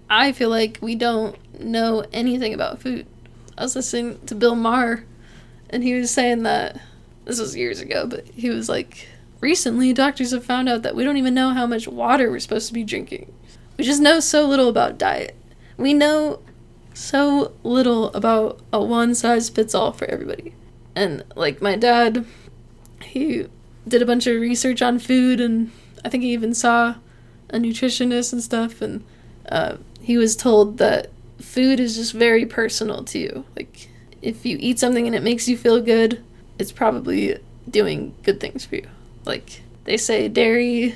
[0.10, 3.06] I feel like we don't know anything about food.
[3.58, 5.06] I was listening to Bill Maher
[5.70, 6.80] and he was saying that
[7.26, 9.08] this was years ago, but he was like
[9.40, 12.68] recently doctors have found out that we don't even know how much water we're supposed
[12.68, 13.32] to be drinking.
[13.78, 15.36] We just know so little about diet.
[15.78, 16.40] We know
[16.94, 20.54] so little about a one size fits all for everybody.
[20.96, 22.26] And like my dad,
[23.04, 23.48] he
[23.88, 25.72] did a bunch of research on food and
[26.06, 26.96] I think he even saw
[27.50, 29.04] a nutritionist and stuff and
[29.50, 31.10] uh, he was told that
[31.44, 33.46] food is just very personal to you.
[33.56, 33.90] Like
[34.22, 36.24] if you eat something and it makes you feel good,
[36.58, 37.38] it's probably
[37.70, 38.88] doing good things for you.
[39.26, 40.96] Like they say dairy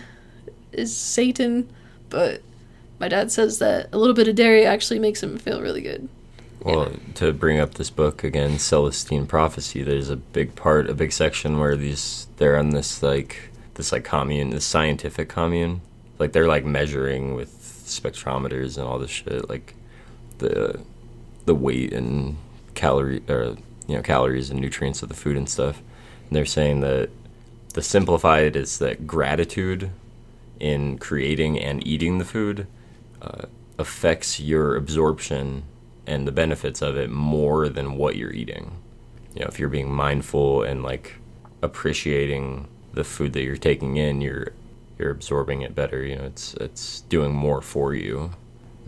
[0.72, 1.70] is Satan,
[2.10, 2.42] but
[3.00, 6.10] my dad says that a little bit of dairy actually makes him feel really good.
[6.62, 11.12] Well, to bring up this book again, Celestine Prophecy, there's a big part, a big
[11.12, 15.82] section where these they're on this like this like commune, this scientific commune.
[16.18, 17.54] Like they're like measuring with
[17.86, 19.76] spectrometers and all this shit, like
[20.40, 20.80] the
[21.46, 22.38] the weight and
[22.76, 23.58] calorie or
[23.88, 25.82] you know calories and nutrients of the food and stuff.
[26.28, 27.10] And they're saying that
[27.74, 29.92] the simplified is that gratitude
[30.60, 32.68] in creating and eating the food
[33.22, 33.46] uh,
[33.78, 35.64] affects your absorption
[36.06, 38.72] and the benefits of it more than what you're eating.
[39.36, 41.16] You know, if you're being mindful and like
[41.62, 44.54] appreciating the food that you're taking in, you're
[44.98, 46.04] you're absorbing it better.
[46.04, 48.32] You know, it's it's doing more for you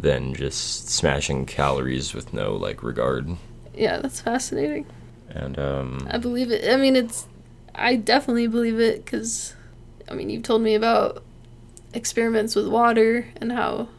[0.01, 3.29] than just smashing calories with no like regard.
[3.73, 4.85] Yeah, that's fascinating.
[5.29, 6.71] And um, I believe it.
[6.71, 7.27] I mean, it's.
[7.75, 9.55] I definitely believe it because,
[10.09, 11.23] I mean, you've told me about
[11.93, 13.89] experiments with water and how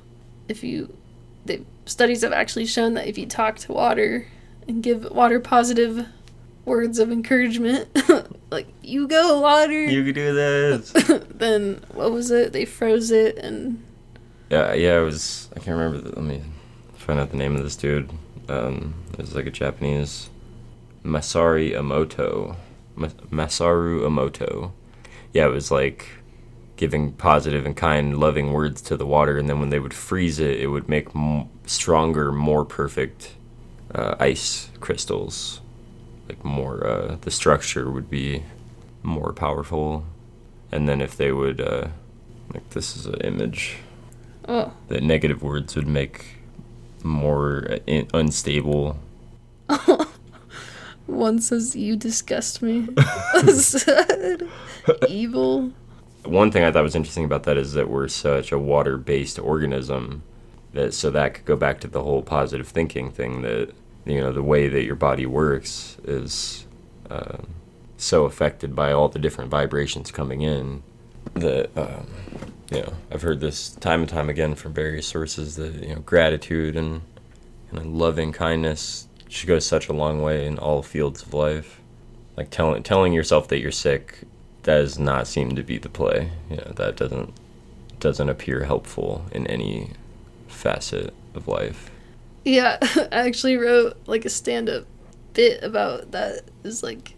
[0.48, 0.96] if you.
[1.46, 4.26] The studies have actually shown that if you talk to water
[4.68, 6.06] and give water positive
[6.64, 7.88] words of encouragement,
[8.50, 10.92] like, you go, water, you can do this.
[11.30, 12.52] then what was it?
[12.52, 13.82] They froze it and.
[14.50, 15.48] Yeah, yeah, it was.
[15.54, 15.98] I can't remember.
[16.00, 16.42] The, let me
[16.94, 18.10] find out the name of this dude.
[18.48, 20.28] Um, it was like a Japanese
[21.04, 22.56] Masari Emoto,
[22.96, 24.72] Ma- Masaru Emoto.
[25.32, 26.08] Yeah, it was like
[26.76, 30.40] giving positive and kind, loving words to the water, and then when they would freeze
[30.40, 33.34] it, it would make m- stronger, more perfect
[33.94, 35.60] uh, ice crystals.
[36.28, 38.42] Like more, uh, the structure would be
[39.02, 40.04] more powerful,
[40.72, 41.88] and then if they would, uh,
[42.52, 43.76] like this is an image
[44.52, 44.72] Oh.
[44.88, 46.38] that negative words would make
[47.04, 48.98] more uh, in- unstable.
[51.06, 52.88] One says, You disgust me.
[55.08, 55.70] Evil.
[56.24, 60.24] One thing I thought was interesting about that is that we're such a water-based organism
[60.72, 63.72] that so that could go back to the whole positive thinking thing that
[64.04, 66.66] you know the way that your body works is
[67.08, 67.38] uh,
[67.96, 70.82] so affected by all the different vibrations coming in
[71.34, 72.06] that um,
[72.70, 76.00] you know I've heard this time and time again from various sources that you know
[76.00, 77.02] gratitude and
[77.70, 81.80] and loving kindness should go such a long way in all fields of life.
[82.36, 84.24] Like telling telling yourself that you're sick
[84.62, 86.30] does not seem to be the play.
[86.48, 87.32] You know that doesn't
[87.98, 89.92] doesn't appear helpful in any
[90.48, 91.90] facet of life.
[92.44, 94.86] Yeah, I actually wrote like a stand up
[95.34, 96.42] bit about that.
[96.64, 97.14] Is like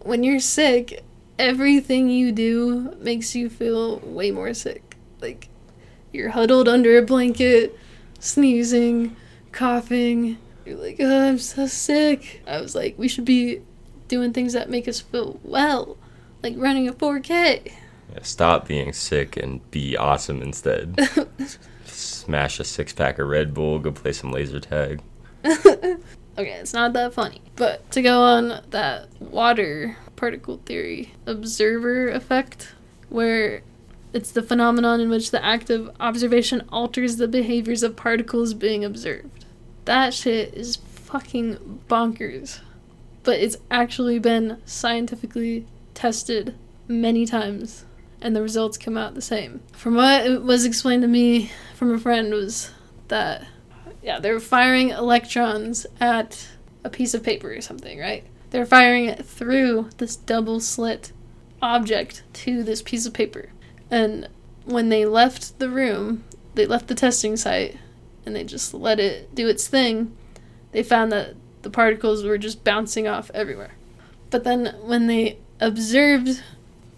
[0.00, 1.02] when you're sick,
[1.38, 4.96] everything you do makes you feel way more sick.
[5.20, 5.48] Like
[6.12, 7.78] you're huddled under a blanket,
[8.18, 9.16] sneezing,
[9.52, 10.38] coughing.
[10.64, 12.42] You're like, oh, I'm so sick.
[12.46, 13.60] I was like, we should be
[14.08, 15.96] doing things that make us feel well,
[16.42, 17.72] like running a 4K.
[18.12, 20.98] Yeah, stop being sick and be awesome instead.
[21.84, 25.00] Smash a six pack of Red Bull, go play some laser tag.
[26.38, 27.40] okay, it's not that funny.
[27.56, 32.74] But to go on that water particle theory observer effect,
[33.08, 33.62] where
[34.12, 38.84] it's the phenomenon in which the act of observation alters the behaviors of particles being
[38.84, 39.44] observed.
[39.84, 42.60] That shit is fucking bonkers.
[43.22, 46.54] But it's actually been scientifically tested
[46.86, 47.84] many times
[48.20, 49.60] and the results come out the same.
[49.72, 52.70] From what was explained to me from a friend was
[53.08, 53.46] that
[54.04, 56.48] yeah, they're firing electrons at
[56.84, 58.24] a piece of paper or something, right?
[58.50, 61.12] They're firing it through this double slit
[61.62, 63.48] object to this piece of paper.
[63.90, 64.28] And
[64.66, 66.24] when they left the room,
[66.54, 67.78] they left the testing site
[68.26, 70.14] and they just let it do its thing,
[70.72, 73.72] they found that the particles were just bouncing off everywhere.
[74.28, 76.42] But then when they observed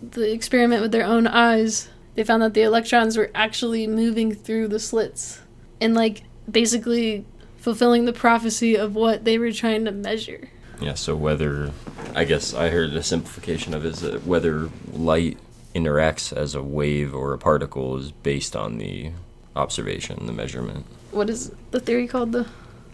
[0.02, 4.68] the experiment with their own eyes, they found that the electrons were actually moving through
[4.68, 5.42] the slits
[5.80, 7.24] and like basically
[7.58, 10.50] fulfilling the prophecy of what they were trying to measure.
[10.80, 11.72] Yeah, so whether,
[12.14, 15.38] I guess I heard a simplification of it is that whether light
[15.74, 19.10] interacts as a wave or a particle is based on the
[19.54, 20.84] observation, the measurement.
[21.10, 22.32] What is the theory called?
[22.32, 22.46] The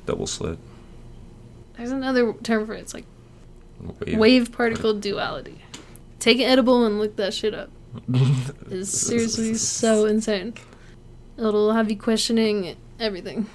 [0.06, 0.58] Double slit.
[1.76, 2.80] there's another term for it.
[2.80, 3.04] It's like
[4.06, 4.16] Wave.
[4.18, 5.60] wave particle duality.
[6.18, 7.70] Take an edible and look that shit up.
[8.70, 10.54] It's seriously so insane.
[11.36, 13.46] It'll have you questioning everything.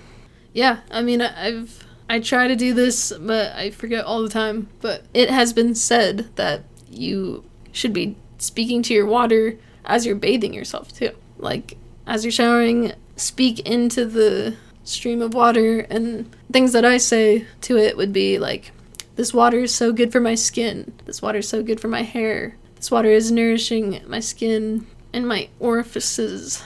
[0.54, 4.70] Yeah, I mean, I've I try to do this, but I forget all the time.
[4.82, 10.16] But it has been said that you should be speaking to your water as you're
[10.16, 11.12] bathing yourself too.
[11.38, 17.46] Like as you're showering, speak into the stream of water, and things that I say
[17.62, 18.72] to it would be like,
[19.16, 20.94] "This water is so good for my skin.
[21.06, 22.56] This water is so good for my hair.
[22.76, 26.64] This water is nourishing my skin and my orifices."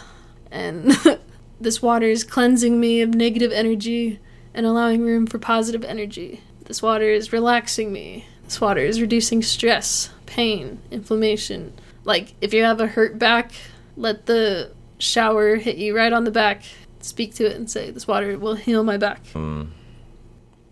[0.52, 0.92] and
[1.62, 4.20] this water is cleansing me of negative energy
[4.54, 6.42] and allowing room for positive energy.
[6.66, 8.26] This water is relaxing me.
[8.44, 11.74] This water is reducing stress, pain, inflammation.
[12.04, 13.52] Like if you have a hurt back,
[13.96, 16.64] let the shower hit you right on the back.
[17.02, 19.26] Speak to it and say, This water will heal my back.
[19.28, 19.66] Hmm.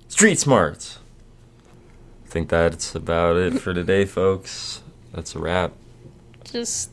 [0.07, 0.99] Street smarts.
[2.25, 4.81] I think that's about it for today, folks.
[5.13, 5.73] That's a wrap.
[6.43, 6.91] just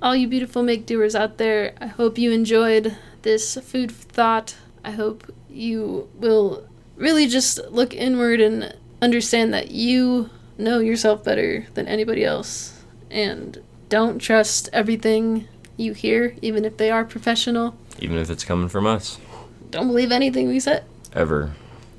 [0.00, 2.96] all you beautiful make doers out there, I hope you enjoyed
[3.28, 4.56] this food thought.
[4.82, 6.66] I hope you will
[6.96, 12.82] really just look inward and understand that you know yourself better than anybody else.
[13.10, 17.76] And don't trust everything you hear, even if they are professional.
[17.98, 19.18] Even if it's coming from us.
[19.68, 20.84] Don't believe anything we said.
[21.12, 21.52] ever.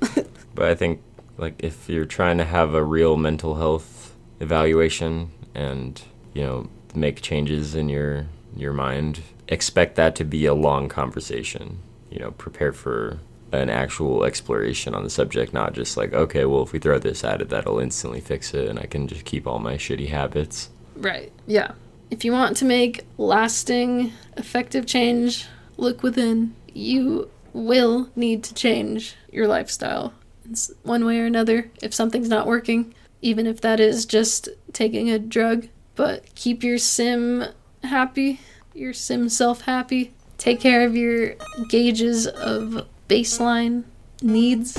[0.54, 1.00] but I think
[1.38, 6.02] like if you're trying to have a real mental health evaluation and
[6.34, 8.26] you know make changes in your
[8.56, 9.20] your mind,
[9.50, 11.78] expect that to be a long conversation.
[12.10, 13.18] You know, prepare for
[13.52, 17.22] an actual exploration on the subject, not just like okay, well if we throw this
[17.24, 20.70] at it, that'll instantly fix it, and I can just keep all my shitty habits.
[20.96, 21.32] Right.
[21.46, 21.72] Yeah.
[22.10, 25.46] If you want to make lasting, effective change,
[25.76, 26.54] look within.
[26.72, 32.28] You will need to change your lifestyle in s- one way or another if something's
[32.28, 35.68] not working, even if that is just taking a drug.
[35.94, 37.44] But keep your sim
[37.84, 38.40] happy,
[38.80, 40.12] your sim self happy.
[40.38, 41.34] Take care of your
[41.68, 43.84] gauges of baseline
[44.22, 44.76] needs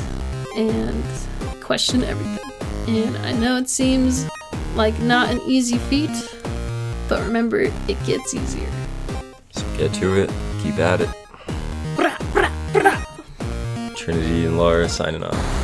[0.57, 1.03] and
[1.61, 2.51] question everything.
[2.87, 4.27] And I know it seems
[4.75, 6.09] like not an easy feat,
[7.07, 8.69] but remember, it gets easier.
[9.51, 10.31] So get to it,
[10.63, 11.09] keep at it.
[11.95, 13.95] Brah, brah, brah.
[13.95, 15.60] Trinity and Laura signing off.